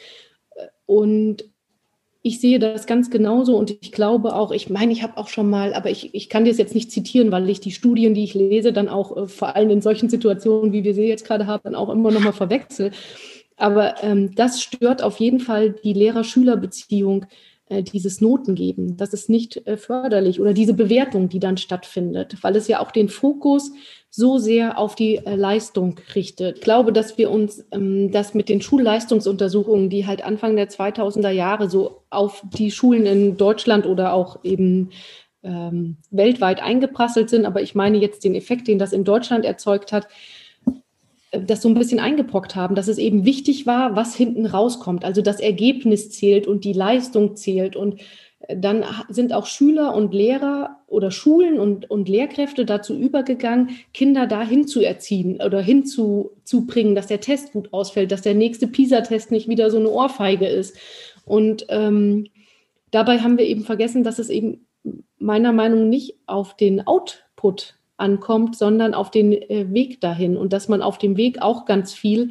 Und 0.86 1.44
ich 2.26 2.40
sehe 2.40 2.58
das 2.58 2.86
ganz 2.86 3.10
genauso 3.10 3.54
und 3.58 3.70
ich 3.70 3.92
glaube 3.92 4.34
auch, 4.34 4.50
ich 4.50 4.70
meine, 4.70 4.92
ich 4.92 5.02
habe 5.02 5.18
auch 5.18 5.28
schon 5.28 5.50
mal, 5.50 5.74
aber 5.74 5.90
ich, 5.90 6.14
ich 6.14 6.30
kann 6.30 6.46
das 6.46 6.56
jetzt 6.56 6.74
nicht 6.74 6.90
zitieren, 6.90 7.30
weil 7.30 7.50
ich 7.50 7.60
die 7.60 7.70
Studien, 7.70 8.14
die 8.14 8.24
ich 8.24 8.32
lese, 8.32 8.72
dann 8.72 8.88
auch 8.88 9.14
äh, 9.14 9.28
vor 9.28 9.54
allem 9.54 9.68
in 9.68 9.82
solchen 9.82 10.08
Situationen, 10.08 10.72
wie 10.72 10.84
wir 10.84 10.94
sie 10.94 11.02
jetzt 11.02 11.26
gerade 11.26 11.46
haben, 11.46 11.64
dann 11.64 11.74
auch 11.74 11.90
immer 11.90 12.10
noch 12.10 12.22
mal 12.22 12.32
verwechsel. 12.32 12.92
Aber 13.56 14.02
ähm, 14.02 14.34
das 14.34 14.62
stört 14.62 15.02
auf 15.02 15.20
jeden 15.20 15.38
Fall 15.38 15.72
die 15.84 15.92
Lehrer-Schüler-Beziehung, 15.92 17.26
äh, 17.66 17.82
dieses 17.82 18.22
Notengeben. 18.22 18.96
Das 18.96 19.12
ist 19.12 19.28
nicht 19.28 19.66
äh, 19.66 19.76
förderlich 19.76 20.40
oder 20.40 20.54
diese 20.54 20.74
Bewertung, 20.74 21.28
die 21.28 21.40
dann 21.40 21.58
stattfindet, 21.58 22.36
weil 22.42 22.56
es 22.56 22.68
ja 22.68 22.80
auch 22.80 22.90
den 22.90 23.10
Fokus 23.10 23.70
so 24.16 24.38
sehr 24.38 24.78
auf 24.78 24.94
die 24.94 25.16
äh, 25.16 25.34
Leistung 25.34 25.96
richtet. 26.14 26.58
Ich 26.58 26.62
glaube, 26.62 26.92
dass 26.92 27.18
wir 27.18 27.32
uns 27.32 27.64
ähm, 27.72 28.12
das 28.12 28.32
mit 28.32 28.48
den 28.48 28.60
Schulleistungsuntersuchungen, 28.60 29.90
die 29.90 30.06
halt 30.06 30.22
Anfang 30.22 30.54
der 30.54 30.68
2000er 30.68 31.30
Jahre 31.30 31.68
so 31.68 32.02
auf 32.10 32.44
die 32.44 32.70
Schulen 32.70 33.06
in 33.06 33.36
Deutschland 33.36 33.86
oder 33.86 34.12
auch 34.12 34.38
eben 34.44 34.90
ähm, 35.42 35.96
weltweit 36.12 36.62
eingeprasselt 36.62 37.28
sind, 37.28 37.44
aber 37.44 37.60
ich 37.60 37.74
meine 37.74 37.98
jetzt 37.98 38.22
den 38.22 38.36
Effekt, 38.36 38.68
den 38.68 38.78
das 38.78 38.92
in 38.92 39.02
Deutschland 39.02 39.44
erzeugt 39.44 39.90
hat, 39.90 40.06
äh, 41.32 41.40
das 41.40 41.60
so 41.60 41.68
ein 41.68 41.74
bisschen 41.74 41.98
eingebrockt 41.98 42.54
haben, 42.54 42.76
dass 42.76 42.86
es 42.86 42.98
eben 42.98 43.24
wichtig 43.24 43.66
war, 43.66 43.96
was 43.96 44.14
hinten 44.14 44.46
rauskommt. 44.46 45.04
Also 45.04 45.22
das 45.22 45.40
Ergebnis 45.40 46.10
zählt 46.10 46.46
und 46.46 46.62
die 46.64 46.72
Leistung 46.72 47.34
zählt 47.34 47.74
und 47.74 48.00
dann 48.48 48.84
sind 49.08 49.32
auch 49.32 49.46
Schüler 49.46 49.94
und 49.94 50.12
Lehrer 50.12 50.76
oder 50.86 51.10
Schulen 51.10 51.58
und, 51.58 51.90
und 51.90 52.08
Lehrkräfte 52.08 52.64
dazu 52.64 52.96
übergegangen, 52.96 53.70
Kinder 53.92 54.26
dahin 54.26 54.66
zu 54.66 54.80
erziehen 54.80 55.40
oder 55.44 55.60
hinzubringen, 55.60 56.94
dass 56.94 57.06
der 57.06 57.20
Test 57.20 57.52
gut 57.52 57.72
ausfällt, 57.72 58.12
dass 58.12 58.22
der 58.22 58.34
nächste 58.34 58.66
PISA-Test 58.66 59.30
nicht 59.30 59.48
wieder 59.48 59.70
so 59.70 59.78
eine 59.78 59.88
Ohrfeige 59.88 60.46
ist. 60.46 60.76
Und 61.24 61.66
ähm, 61.68 62.26
dabei 62.90 63.20
haben 63.20 63.38
wir 63.38 63.46
eben 63.46 63.64
vergessen, 63.64 64.04
dass 64.04 64.18
es 64.18 64.28
eben 64.28 64.66
meiner 65.18 65.52
Meinung 65.52 65.84
nach 65.84 65.88
nicht 65.88 66.16
auf 66.26 66.56
den 66.56 66.86
Output 66.86 67.76
ankommt, 67.96 68.56
sondern 68.56 68.94
auf 68.94 69.10
den 69.10 69.32
äh, 69.32 69.72
Weg 69.72 70.00
dahin 70.00 70.36
und 70.36 70.52
dass 70.52 70.68
man 70.68 70.82
auf 70.82 70.98
dem 70.98 71.16
Weg 71.16 71.40
auch 71.40 71.64
ganz 71.64 71.94
viel 71.94 72.30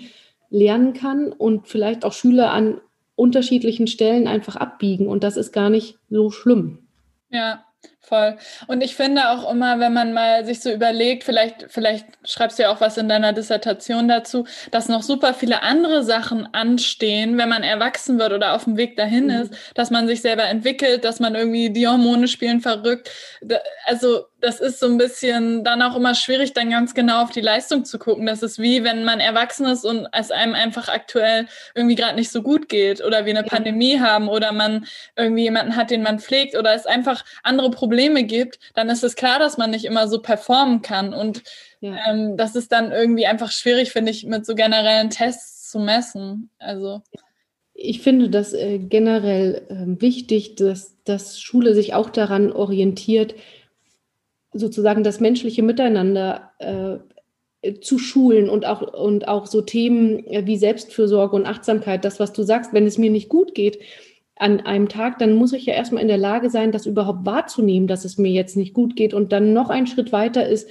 lernen 0.49 0.93
kann 0.93 1.32
und 1.32 1.67
vielleicht 1.67 2.06
auch 2.06 2.13
Schüler 2.13 2.52
an 2.52 2.80
unterschiedlichen 3.15 3.88
Stellen 3.88 4.28
einfach 4.28 4.56
abbiegen 4.56 5.08
und 5.08 5.23
das 5.23 5.38
ist 5.38 5.52
gar 5.52 5.69
nicht 5.69 5.97
so 6.10 6.32
schlimm. 6.32 6.88
Ja, 7.30 7.65
Voll. 8.05 8.35
Und 8.67 8.81
ich 8.81 8.97
finde 8.97 9.29
auch 9.29 9.49
immer, 9.49 9.79
wenn 9.79 9.93
man 9.93 10.11
mal 10.11 10.43
sich 10.43 10.59
so 10.59 10.69
überlegt, 10.69 11.23
vielleicht, 11.23 11.67
vielleicht 11.69 12.05
schreibst 12.25 12.59
du 12.59 12.63
ja 12.63 12.69
auch 12.69 12.81
was 12.81 12.97
in 12.97 13.07
deiner 13.07 13.31
Dissertation 13.31 14.09
dazu, 14.09 14.45
dass 14.71 14.89
noch 14.89 15.03
super 15.03 15.33
viele 15.33 15.61
andere 15.61 16.03
Sachen 16.03 16.53
anstehen, 16.53 17.37
wenn 17.37 17.47
man 17.47 17.63
erwachsen 17.63 18.19
wird 18.19 18.33
oder 18.33 18.55
auf 18.55 18.65
dem 18.65 18.75
Weg 18.75 18.97
dahin 18.97 19.27
mhm. 19.27 19.43
ist, 19.43 19.53
dass 19.73 19.89
man 19.89 20.05
sich 20.05 20.21
selber 20.21 20.43
entwickelt, 20.43 21.05
dass 21.05 21.21
man 21.21 21.33
irgendwie 21.33 21.69
die 21.69 21.87
Hormone 21.87 22.27
spielen 22.27 22.59
verrückt. 22.59 23.09
Also 23.85 24.25
das 24.41 24.59
ist 24.59 24.81
so 24.81 24.87
ein 24.87 24.97
bisschen 24.97 25.63
dann 25.63 25.81
auch 25.81 25.95
immer 25.95 26.13
schwierig, 26.13 26.51
dann 26.51 26.69
ganz 26.69 26.93
genau 26.93 27.23
auf 27.23 27.31
die 27.31 27.39
Leistung 27.39 27.85
zu 27.85 27.97
gucken. 27.97 28.25
Das 28.25 28.43
ist 28.43 28.59
wie, 28.59 28.83
wenn 28.83 29.05
man 29.05 29.21
erwachsen 29.21 29.65
ist 29.65 29.85
und 29.85 30.09
es 30.11 30.31
einem 30.31 30.55
einfach 30.55 30.89
aktuell 30.89 31.47
irgendwie 31.73 31.95
gerade 31.95 32.15
nicht 32.15 32.31
so 32.31 32.41
gut 32.41 32.67
geht 32.67 33.01
oder 33.01 33.25
wir 33.25 33.31
eine 33.31 33.47
ja. 33.47 33.49
Pandemie 33.49 34.01
haben 34.01 34.27
oder 34.27 34.51
man 34.51 34.85
irgendwie 35.15 35.43
jemanden 35.43 35.77
hat, 35.77 35.89
den 35.89 36.03
man 36.03 36.19
pflegt 36.19 36.57
oder 36.57 36.73
es 36.73 36.85
einfach 36.85 37.23
andere 37.43 37.71
Probleme 37.71 37.92
gibt, 38.23 38.60
dann 38.73 38.89
ist 38.89 39.03
es 39.03 39.15
klar, 39.15 39.39
dass 39.39 39.58
man 39.58 39.71
nicht 39.71 39.86
immer 39.86 40.08
so 40.08 40.19
performen 40.21 40.82
kann. 40.82 41.13
Und 41.13 41.43
ja. 41.82 41.95
ähm, 42.10 42.38
das 42.38 42.56
ist 42.56 42.71
dann 42.71 42.91
irgendwie 42.91 43.25
einfach 43.25 43.51
schwierig, 43.51 43.91
finde 43.91 44.12
ich, 44.12 44.25
mit 44.25 44.45
so 44.45 44.56
generellen 44.56 45.10
Tests 45.10 45.71
zu 45.71 45.79
messen. 45.79 46.49
Also 46.60 47.01
ich 47.73 48.01
finde 48.01 48.29
das 48.29 48.53
äh, 48.53 48.77
generell 48.77 49.65
äh, 49.69 50.01
wichtig, 50.01 50.56
dass, 50.56 50.95
dass 51.03 51.39
Schule 51.39 51.73
sich 51.73 51.93
auch 51.93 52.10
daran 52.10 52.51
orientiert, 52.51 53.36
sozusagen 54.53 55.03
das 55.03 55.19
menschliche 55.19 55.63
Miteinander 55.63 56.51
äh, 56.60 57.79
zu 57.79 57.97
schulen 57.97 58.49
und 58.49 58.65
auch, 58.65 58.82
und 58.82 59.27
auch 59.27 59.47
so 59.47 59.62
Themen 59.62 60.25
äh, 60.27 60.45
wie 60.45 60.58
Selbstfürsorge 60.58 61.36
und 61.36 61.45
Achtsamkeit, 61.45 62.06
das, 62.06 62.19
was 62.19 62.34
du 62.34 62.43
sagst, 62.43 62.73
wenn 62.73 62.86
es 62.86 62.97
mir 62.97 63.10
nicht 63.10 63.29
gut 63.29 63.56
geht 63.56 63.79
an 64.43 64.60
einem 64.60 64.89
Tag, 64.89 65.19
dann 65.19 65.36
muss 65.36 65.53
ich 65.53 65.65
ja 65.65 65.73
erstmal 65.73 66.01
in 66.01 66.10
der 66.10 66.17
Lage 66.17 66.49
sein, 66.49 66.73
das 66.73 66.86
überhaupt 66.86 67.25
wahrzunehmen, 67.25 67.88
dass 67.88 68.03
es 68.03 68.17
mir 68.17 68.32
jetzt 68.32 68.58
nicht 68.58 68.73
gut 68.73 68.97
geht 68.97 69.13
und 69.13 69.32
dann 69.32 69.53
noch 69.53 69.69
ein 69.69 69.88
Schritt 69.88 70.12
weiter 70.12 70.45
ist, 70.45 70.69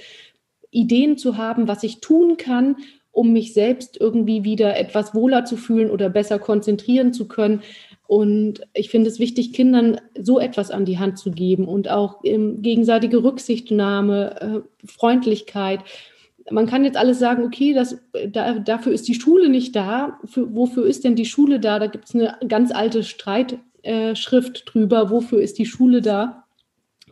Ideen 0.69 1.17
zu 1.17 1.37
haben, 1.37 1.67
was 1.67 1.81
ich 1.81 1.99
tun 1.99 2.37
kann, 2.37 2.77
um 3.11 3.33
mich 3.33 3.53
selbst 3.53 3.99
irgendwie 3.99 4.43
wieder 4.43 4.77
etwas 4.77 5.15
wohler 5.15 5.43
zu 5.45 5.57
fühlen 5.57 5.89
oder 5.89 6.11
besser 6.11 6.37
konzentrieren 6.37 7.13
zu 7.13 7.27
können. 7.27 7.63
Und 8.05 8.61
ich 8.75 8.91
finde 8.91 9.09
es 9.09 9.17
wichtig, 9.17 9.53
Kindern 9.53 9.99
so 10.19 10.39
etwas 10.39 10.69
an 10.69 10.85
die 10.85 10.99
Hand 10.99 11.17
zu 11.17 11.31
geben 11.31 11.67
und 11.67 11.89
auch 11.89 12.19
ähm, 12.23 12.61
gegenseitige 12.61 13.23
Rücksichtnahme, 13.23 14.63
äh, 14.63 14.87
Freundlichkeit. 14.87 15.79
Man 16.51 16.67
kann 16.67 16.83
jetzt 16.83 16.97
alles 16.97 17.19
sagen, 17.19 17.43
okay, 17.43 17.73
das, 17.73 18.01
da, 18.29 18.59
dafür 18.59 18.91
ist 18.91 19.07
die 19.07 19.15
Schule 19.15 19.49
nicht 19.49 19.75
da. 19.75 20.19
Für, 20.25 20.53
wofür 20.55 20.85
ist 20.85 21.03
denn 21.03 21.15
die 21.15 21.25
Schule 21.25 21.59
da? 21.59 21.79
Da 21.79 21.87
gibt 21.87 22.09
es 22.09 22.15
eine 22.15 22.37
ganz 22.47 22.71
alte 22.71 23.03
Streitschrift 23.03 24.63
drüber. 24.65 25.09
Wofür 25.09 25.41
ist 25.41 25.57
die 25.57 25.65
Schule 25.65 26.01
da? 26.01 26.43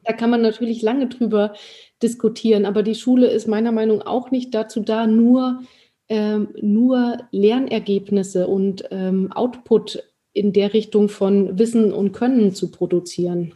Da 0.04 0.13
kann 0.13 0.30
man 0.30 0.41
natürlich 0.41 0.82
lange 0.82 1.08
drüber 1.08 1.54
diskutieren, 2.02 2.65
aber 2.65 2.84
die 2.84 2.96
Schule 2.96 3.28
ist 3.28 3.48
meiner 3.48 3.72
Meinung 3.72 4.00
nach 4.00 4.08
auch 4.08 4.32
nicht 4.32 4.54
dazu 4.54 4.80
da, 4.80 5.06
nur, 5.06 5.62
ähm, 6.10 6.50
nur 6.60 7.20
Lernergebnisse 7.32 8.48
und 8.48 8.84
ähm, 8.91 9.32
Output 9.32 10.04
in 10.34 10.54
der 10.54 10.74
Richtung 10.74 11.10
von 11.10 11.60
Wissen 11.60 11.94
und 11.94 12.13
Können 12.13 12.54
zu 12.54 12.72
produzieren. 12.72 13.54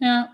Ja. 0.00 0.33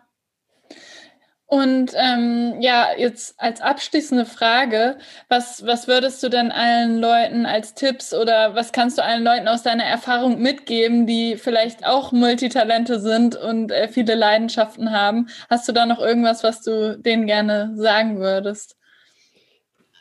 Und 1.51 1.95
ähm, 1.97 2.61
ja, 2.61 2.91
jetzt 2.97 3.35
als 3.37 3.61
abschließende 3.61 4.25
Frage, 4.25 4.99
was, 5.29 5.67
was 5.67 5.89
würdest 5.89 6.23
du 6.23 6.29
denn 6.29 6.53
allen 6.53 7.01
Leuten 7.01 7.45
als 7.45 7.75
Tipps 7.75 8.15
oder 8.15 8.55
was 8.55 8.71
kannst 8.71 8.99
du 8.99 9.03
allen 9.03 9.25
Leuten 9.25 9.49
aus 9.49 9.65
deiner 9.65 9.83
Erfahrung 9.83 10.41
mitgeben, 10.41 11.09
die 11.09 11.35
vielleicht 11.35 11.85
auch 11.85 12.13
Multitalente 12.13 13.01
sind 13.01 13.35
und 13.35 13.73
äh, 13.73 13.89
viele 13.89 14.15
Leidenschaften 14.15 14.93
haben? 14.93 15.27
Hast 15.49 15.67
du 15.67 15.73
da 15.73 15.87
noch 15.87 15.99
irgendwas, 15.99 16.45
was 16.45 16.63
du 16.63 16.97
denen 16.97 17.27
gerne 17.27 17.73
sagen 17.75 18.21
würdest? 18.21 18.77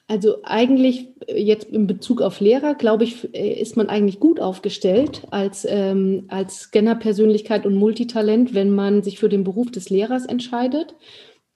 Also 0.10 0.38
eigentlich 0.44 1.08
äh, 1.28 1.40
jetzt 1.40 1.70
in 1.70 1.88
Bezug 1.88 2.22
auf 2.22 2.40
Lehrer, 2.40 2.76
glaube 2.76 3.06
ich, 3.06 3.34
äh, 3.34 3.54
ist 3.54 3.76
man 3.76 3.90
eigentlich 3.90 4.20
gut 4.20 4.40
aufgestellt 4.40 5.22
als, 5.30 5.66
ähm, 5.70 6.26
als 6.30 6.62
Scanner-Persönlichkeit 6.62 7.66
und 7.66 7.76
Multitalent, 7.76 8.54
wenn 8.54 8.70
man 8.70 9.04
sich 9.04 9.18
für 9.18 9.30
den 9.30 9.44
Beruf 9.44 9.72
des 9.72 9.90
Lehrers 9.90 10.26
entscheidet. 10.26 10.96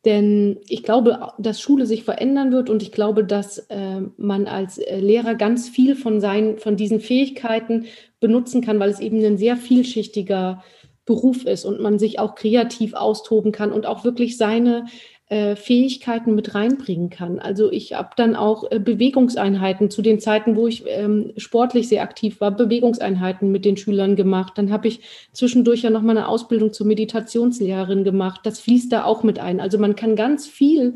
Denn 0.06 0.60
ich 0.68 0.84
glaube, 0.84 1.32
dass 1.38 1.62
Schule 1.62 1.86
sich 1.86 2.04
verändern 2.04 2.52
wird 2.52 2.70
und 2.70 2.84
ich 2.84 2.92
glaube, 2.92 3.24
dass 3.24 3.60
äh, 3.70 4.02
man 4.18 4.48
als 4.48 4.78
äh, 4.78 5.00
Lehrer 5.00 5.36
ganz 5.36 5.70
viel 5.70 5.96
von, 5.96 6.20
seinen, 6.20 6.58
von 6.58 6.76
diesen 6.76 7.00
Fähigkeiten 7.00 7.86
benutzen 8.20 8.62
kann, 8.62 8.80
weil 8.80 8.90
es 8.90 9.00
eben 9.00 9.24
ein 9.24 9.38
sehr 9.38 9.56
vielschichtiger 9.56 10.62
Beruf 11.06 11.46
ist 11.46 11.66
und 11.66 11.82
man 11.82 12.00
sich 12.00 12.20
auch 12.20 12.36
kreativ 12.36 12.94
austoben 12.94 13.52
kann 13.52 13.72
und 13.72 13.86
auch 13.86 14.04
wirklich 14.04 14.38
seine 14.38 14.86
äh, 15.30 15.56
Fähigkeiten 15.56 16.36
mit 16.36 16.54
reinbringen 16.54 17.10
kann. 17.10 17.40
Also 17.40 17.72
ich 17.72 17.94
habe 17.94 18.10
dann 18.18 18.36
auch 18.36 18.70
äh, 18.70 18.78
Bewegungseinheiten 18.78 19.90
zu 19.90 20.02
den 20.02 20.20
Zeiten, 20.20 20.58
wo 20.58 20.68
ich 20.68 20.84
ähm, 20.86 21.32
sportlich 21.38 21.88
sehr 21.88 22.04
aktiv 22.04 22.42
war, 22.42 22.52
Bewegungseinheiten 22.52 23.50
mit 23.50 23.64
den 23.64 23.78
Schülern 23.78 24.18
gemacht. 24.18 24.54
Dann 24.58 24.70
habe 24.70 24.90
ich 24.90 25.00
zwischendurch 25.32 25.82
ja 25.82 25.90
noch 25.90 26.02
mal 26.02 26.18
eine 26.18 26.28
Ausbildung 26.28 26.74
zur 26.74 26.88
Meditationslehrerin 26.88 28.04
gemacht. 28.04 28.42
Das 28.44 28.60
fließt 28.60 28.92
da 28.92 29.06
auch 29.06 29.24
mit 29.24 29.40
ein. 29.40 29.62
Also 29.62 29.78
man 29.78 29.96
kann 29.96 30.18
ganz 30.18 30.46
viel 30.46 30.96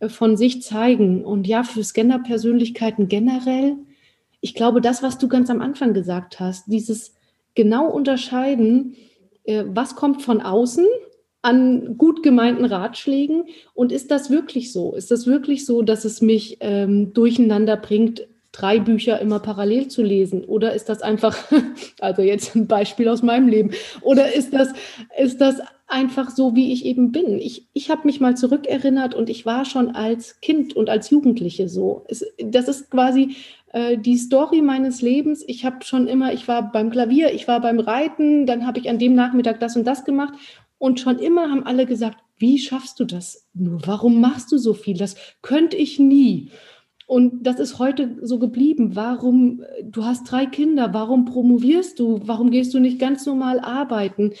äh, 0.00 0.10
von 0.10 0.36
sich 0.36 0.62
zeigen. 0.62 1.24
Und 1.24 1.46
ja, 1.46 1.62
für 1.62 1.82
Scanner-Persönlichkeiten 1.82 3.08
generell, 3.08 3.76
ich 4.42 4.54
glaube, 4.54 4.82
das, 4.82 5.02
was 5.02 5.16
du 5.16 5.28
ganz 5.28 5.48
am 5.48 5.62
Anfang 5.62 5.94
gesagt 5.94 6.40
hast, 6.40 6.66
dieses 6.66 7.14
genau 7.54 7.88
unterscheiden, 7.88 8.96
was 9.66 9.94
kommt 9.94 10.22
von 10.22 10.40
außen 10.40 10.84
an 11.46 11.96
gut 11.96 12.24
gemeinten 12.24 12.64
Ratschlägen? 12.64 13.44
Und 13.72 13.92
ist 13.92 14.10
das 14.10 14.30
wirklich 14.30 14.72
so? 14.72 14.94
Ist 14.96 15.12
das 15.12 15.26
wirklich 15.26 15.64
so, 15.64 15.82
dass 15.82 16.04
es 16.04 16.20
mich 16.20 16.58
ähm, 16.60 17.12
durcheinander 17.12 17.76
bringt, 17.76 18.26
drei 18.50 18.80
Bücher 18.80 19.20
immer 19.20 19.38
parallel 19.38 19.86
zu 19.86 20.02
lesen? 20.02 20.44
Oder 20.44 20.74
ist 20.74 20.88
das 20.88 21.02
einfach, 21.02 21.36
also 22.00 22.22
jetzt 22.22 22.56
ein 22.56 22.66
Beispiel 22.66 23.08
aus 23.08 23.22
meinem 23.22 23.46
Leben, 23.46 23.70
oder 24.02 24.34
ist 24.34 24.52
das, 24.52 24.72
ist 25.16 25.40
das 25.40 25.60
einfach 25.86 26.30
so, 26.30 26.56
wie 26.56 26.72
ich 26.72 26.84
eben 26.84 27.12
bin. 27.12 27.38
Ich, 27.38 27.68
ich 27.72 27.90
habe 27.90 28.06
mich 28.06 28.18
mal 28.18 28.36
zurückerinnert 28.36 29.14
und 29.14 29.30
ich 29.30 29.46
war 29.46 29.64
schon 29.64 29.90
als 29.90 30.40
Kind 30.40 30.74
und 30.74 30.90
als 30.90 31.10
Jugendliche 31.10 31.68
so. 31.68 32.04
Es, 32.08 32.24
das 32.38 32.66
ist 32.66 32.90
quasi 32.90 33.36
äh, 33.72 33.96
die 33.96 34.16
Story 34.16 34.62
meines 34.62 35.00
Lebens. 35.00 35.44
Ich 35.46 35.64
habe 35.64 35.84
schon 35.84 36.08
immer, 36.08 36.32
ich 36.32 36.48
war 36.48 36.72
beim 36.72 36.90
Klavier, 36.90 37.32
ich 37.32 37.46
war 37.46 37.60
beim 37.60 37.78
Reiten, 37.78 38.46
dann 38.46 38.66
habe 38.66 38.80
ich 38.80 38.90
an 38.90 38.98
dem 38.98 39.14
Nachmittag 39.14 39.60
das 39.60 39.76
und 39.76 39.86
das 39.86 40.04
gemacht. 40.04 40.34
Und 40.78 41.00
schon 41.00 41.18
immer 41.18 41.50
haben 41.50 41.64
alle 41.64 41.86
gesagt, 41.86 42.18
wie 42.38 42.58
schaffst 42.58 43.00
du 43.00 43.04
das 43.04 43.48
nur? 43.54 43.80
Warum 43.86 44.20
machst 44.20 44.52
du 44.52 44.58
so 44.58 44.74
viel? 44.74 44.96
Das 44.96 45.16
könnte 45.42 45.76
ich 45.76 45.98
nie. 45.98 46.50
Und 47.06 47.44
das 47.44 47.60
ist 47.60 47.78
heute 47.78 48.16
so 48.22 48.38
geblieben. 48.38 48.96
Warum, 48.96 49.62
du 49.82 50.04
hast 50.04 50.30
drei 50.30 50.46
Kinder, 50.46 50.92
warum 50.92 51.24
promovierst 51.24 51.98
du? 51.98 52.20
Warum 52.24 52.50
gehst 52.50 52.74
du 52.74 52.80
nicht 52.80 52.98
ganz 52.98 53.24
normal 53.24 53.60
arbeiten? 53.60 54.32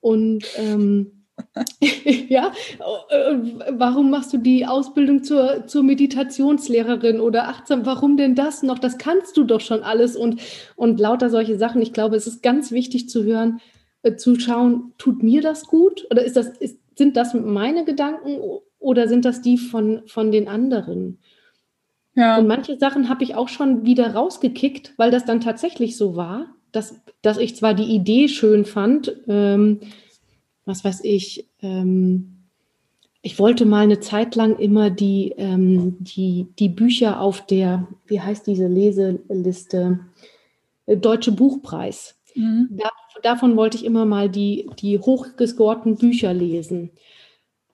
Und 0.00 0.44
ähm, 0.56 1.24
ja, 2.28 2.52
äh, 3.08 3.36
warum 3.70 4.10
machst 4.10 4.32
du 4.32 4.38
die 4.38 4.66
Ausbildung 4.66 5.24
zur, 5.24 5.66
zur 5.66 5.82
Meditationslehrerin 5.82 7.20
oder 7.20 7.48
achtsam? 7.48 7.84
Warum 7.86 8.16
denn 8.16 8.34
das 8.34 8.62
noch? 8.62 8.78
Das 8.78 8.98
kannst 8.98 9.36
du 9.36 9.44
doch 9.44 9.60
schon 9.60 9.82
alles 9.82 10.16
und, 10.16 10.40
und 10.76 11.00
lauter 11.00 11.28
solche 11.28 11.58
Sachen. 11.58 11.82
Ich 11.82 11.92
glaube, 11.92 12.16
es 12.16 12.26
ist 12.26 12.42
ganz 12.42 12.70
wichtig 12.70 13.08
zu 13.08 13.24
hören, 13.24 13.60
äh, 14.02 14.16
zu 14.16 14.38
schauen, 14.38 14.92
tut 14.98 15.22
mir 15.22 15.42
das 15.42 15.66
gut? 15.66 16.06
Oder 16.10 16.24
ist 16.24 16.36
das, 16.36 16.48
ist, 16.58 16.78
sind 16.96 17.16
das 17.16 17.34
meine 17.34 17.84
Gedanken 17.84 18.38
oder 18.78 19.08
sind 19.08 19.24
das 19.24 19.42
die 19.42 19.58
von, 19.58 20.02
von 20.06 20.30
den 20.30 20.48
anderen? 20.48 21.18
Ja. 22.14 22.38
Und 22.38 22.46
manche 22.46 22.78
Sachen 22.78 23.08
habe 23.08 23.24
ich 23.24 23.34
auch 23.34 23.48
schon 23.48 23.86
wieder 23.86 24.14
rausgekickt, 24.14 24.94
weil 24.96 25.10
das 25.10 25.24
dann 25.24 25.40
tatsächlich 25.40 25.96
so 25.96 26.16
war, 26.16 26.54
dass, 26.70 27.00
dass 27.22 27.38
ich 27.38 27.56
zwar 27.56 27.74
die 27.74 27.94
Idee 27.94 28.28
schön 28.28 28.64
fand, 28.64 29.16
ähm, 29.28 29.80
was 30.64 30.84
weiß 30.84 31.00
ich, 31.04 31.48
ähm, 31.60 32.32
ich 33.22 33.38
wollte 33.38 33.64
mal 33.64 33.84
eine 33.84 34.00
Zeit 34.00 34.34
lang 34.34 34.58
immer 34.58 34.90
die, 34.90 35.32
ähm, 35.36 35.96
die, 36.00 36.48
die 36.58 36.68
Bücher 36.68 37.20
auf 37.20 37.46
der, 37.46 37.86
wie 38.06 38.20
heißt 38.20 38.46
diese 38.46 38.66
Leseliste, 38.66 40.00
äh, 40.86 40.96
Deutsche 40.96 41.30
Buchpreis. 41.30 42.16
Mhm. 42.34 42.68
Da, 42.72 42.90
davon 43.22 43.56
wollte 43.56 43.76
ich 43.76 43.84
immer 43.84 44.04
mal 44.04 44.28
die, 44.28 44.68
die 44.78 44.98
hochgescorten 44.98 45.96
Bücher 45.96 46.32
lesen. 46.32 46.90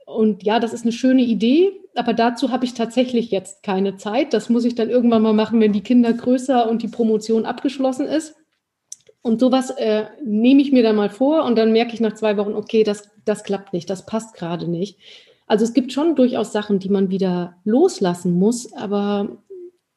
Und 0.07 0.43
ja, 0.43 0.59
das 0.59 0.73
ist 0.73 0.83
eine 0.83 0.93
schöne 0.93 1.23
Idee, 1.23 1.73
aber 1.95 2.15
dazu 2.15 2.51
habe 2.51 2.65
ich 2.65 2.75
tatsächlich 2.75 3.31
jetzt 3.31 3.63
keine 3.63 3.97
Zeit. 3.97 4.33
Das 4.33 4.49
muss 4.49 4.65
ich 4.65 4.75
dann 4.75 4.89
irgendwann 4.89 5.23
mal 5.23 5.35
machen, 5.35 5.61
wenn 5.61 5.73
die 5.73 5.83
Kinder 5.83 6.13
größer 6.13 6.69
und 6.69 6.83
die 6.83 6.89
Promotion 6.89 7.45
abgeschlossen 7.45 8.07
ist. 8.07 8.35
Und 9.21 9.41
sowas 9.41 9.71
äh, 9.71 10.07
nehme 10.25 10.63
ich 10.63 10.73
mir 10.73 10.83
dann 10.83 10.97
mal 10.97 11.11
vor 11.11 11.45
und 11.45 11.57
dann 11.59 11.73
merke 11.73 11.93
ich 11.93 12.01
nach 12.01 12.15
zwei 12.15 12.37
Wochen, 12.37 12.55
okay, 12.55 12.85
das, 12.85 13.11
das 13.25 13.45
klappt 13.45 13.73
nicht, 13.73 13.91
das 13.91 14.07
passt 14.07 14.35
gerade 14.35 14.69
nicht. 14.69 14.99
Also 15.47 15.65
es 15.65 15.75
gibt 15.75 15.93
schon 15.93 16.15
durchaus 16.15 16.53
Sachen, 16.53 16.79
die 16.79 16.89
man 16.89 17.11
wieder 17.11 17.57
loslassen 17.65 18.39
muss, 18.39 18.73
aber 18.73 19.39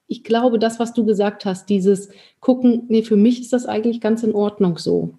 ich 0.07 0.25
glaube, 0.25 0.59
das, 0.59 0.79
was 0.79 0.93
du 0.93 1.05
gesagt 1.05 1.45
hast, 1.45 1.69
dieses 1.69 2.09
Gucken, 2.41 2.83
nee, 2.89 3.03
für 3.03 3.15
mich 3.15 3.39
ist 3.39 3.53
das 3.53 3.65
eigentlich 3.65 4.01
ganz 4.01 4.23
in 4.23 4.33
Ordnung 4.33 4.77
so. 4.77 5.13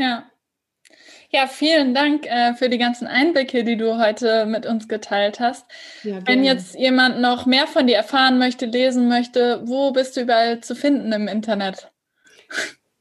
Ja, 0.00 0.30
ja, 1.32 1.46
vielen 1.46 1.94
Dank 1.94 2.26
äh, 2.26 2.54
für 2.54 2.68
die 2.68 2.78
ganzen 2.78 3.06
Einblicke, 3.06 3.62
die 3.62 3.76
du 3.76 3.98
heute 3.98 4.46
mit 4.46 4.66
uns 4.66 4.88
geteilt 4.88 5.38
hast. 5.38 5.64
Ja, 6.02 6.18
Wenn 6.26 6.42
jetzt 6.42 6.74
jemand 6.74 7.20
noch 7.20 7.46
mehr 7.46 7.68
von 7.68 7.86
dir 7.86 7.96
erfahren 7.96 8.38
möchte, 8.38 8.66
lesen 8.66 9.08
möchte, 9.08 9.62
wo 9.64 9.92
bist 9.92 10.16
du 10.16 10.22
überall 10.22 10.60
zu 10.60 10.74
finden 10.74 11.12
im 11.12 11.28
Internet? 11.28 11.92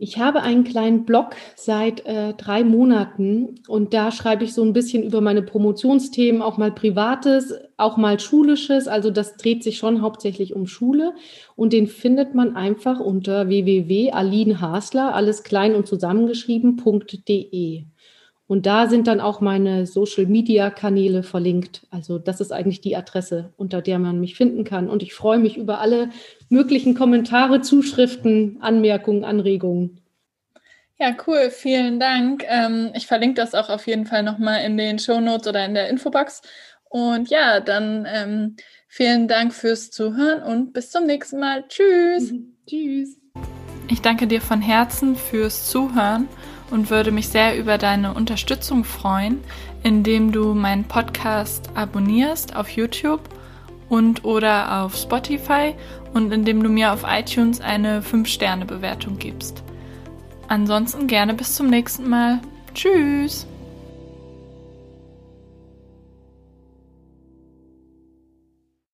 Ich 0.01 0.17
habe 0.17 0.43
einen 0.43 0.63
kleinen 0.63 1.03
Blog 1.03 1.35
seit 1.57 2.05
äh, 2.05 2.33
drei 2.33 2.63
Monaten 2.63 3.55
und 3.67 3.93
da 3.93 4.13
schreibe 4.13 4.45
ich 4.45 4.53
so 4.53 4.63
ein 4.63 4.71
bisschen 4.71 5.03
über 5.03 5.19
meine 5.19 5.41
Promotionsthemen, 5.41 6.41
auch 6.41 6.57
mal 6.57 6.71
privates, 6.71 7.53
auch 7.75 7.97
mal 7.97 8.17
schulisches. 8.17 8.88
Also 8.88 9.12
das 9.12 9.35
dreht 9.35 9.62
sich 9.62 9.77
schon 9.77 10.01
hauptsächlich 10.01 10.55
um 10.55 10.67
Schule 10.67 11.15
und 11.57 11.73
den 11.73 11.88
findet 11.88 12.33
man 12.33 12.55
einfach 12.55 13.01
unter 13.01 13.49
www.alinhasler, 13.49 15.13
alles 15.13 15.43
klein 15.43 15.75
und 15.75 15.85
zusammengeschrieben.de. 15.85 17.83
Und 18.49 18.65
da 18.65 18.88
sind 18.88 19.05
dann 19.05 19.21
auch 19.21 19.41
meine 19.41 19.85
Social-Media-Kanäle 19.85 21.21
verlinkt. 21.21 21.85
Also 21.91 22.17
das 22.17 22.41
ist 22.41 22.51
eigentlich 22.51 22.81
die 22.81 22.95
Adresse, 22.95 23.53
unter 23.57 23.79
der 23.83 23.99
man 23.99 24.19
mich 24.19 24.33
finden 24.33 24.63
kann. 24.63 24.89
Und 24.89 25.03
ich 25.03 25.13
freue 25.13 25.38
mich 25.38 25.55
über 25.55 25.79
alle 25.81 26.09
möglichen 26.49 26.95
Kommentare, 26.95 27.62
Zuschriften, 27.62 28.57
Anmerkungen, 28.59 29.23
Anregungen. 29.23 30.01
Ja, 30.97 31.15
cool. 31.27 31.51
Vielen 31.51 31.99
Dank. 31.99 32.43
Ähm, 32.47 32.89
ich 32.95 33.05
verlinke 33.05 33.35
das 33.35 33.53
auch 33.53 33.69
auf 33.69 33.85
jeden 33.85 34.07
Fall 34.07 34.23
nochmal 34.23 34.63
in 34.63 34.77
den 34.77 34.97
Show 34.97 35.19
Notes 35.19 35.47
oder 35.47 35.63
in 35.63 35.75
der 35.75 35.88
Infobox. 35.88 36.41
Und 36.85 37.29
ja, 37.29 37.59
dann 37.59 38.07
ähm, 38.12 38.55
vielen 38.88 39.27
Dank 39.27 39.53
fürs 39.53 39.91
Zuhören 39.91 40.41
und 40.41 40.73
bis 40.73 40.89
zum 40.89 41.05
nächsten 41.05 41.39
Mal. 41.39 41.65
Tschüss. 41.67 42.33
Tschüss. 42.65 43.15
Ich 43.89 44.01
danke 44.01 44.25
dir 44.25 44.41
von 44.41 44.59
Herzen 44.59 45.15
fürs 45.15 45.69
Zuhören 45.69 46.27
und 46.71 46.89
würde 46.89 47.12
mich 47.12 47.27
sehr 47.29 47.58
über 47.58 47.77
deine 47.77 48.13
Unterstützung 48.13 48.84
freuen, 48.84 49.39
indem 49.84 50.32
du 50.32 50.53
meinen 50.53 50.84
Podcast 50.84 51.69
abonnierst 51.75 52.55
auf 52.55 52.69
YouTube 52.69 53.21
und 53.89 54.23
oder 54.23 54.84
auf 54.84 54.95
Spotify 54.95 55.73
und 56.13 56.32
indem 56.32 56.63
du 56.63 56.69
mir 56.69 56.93
auf 56.93 57.03
iTunes 57.08 57.62
eine 57.62 58.01
5-Sterne-Bewertung 58.01 59.17
gibst. 59.17 59.63
Ansonsten 60.47 61.08
gerne 61.08 61.34
bis 61.34 61.55
zum 61.55 61.67
nächsten 61.67 62.10
Mal. 62.10 62.39
Tschüss! 62.73 63.48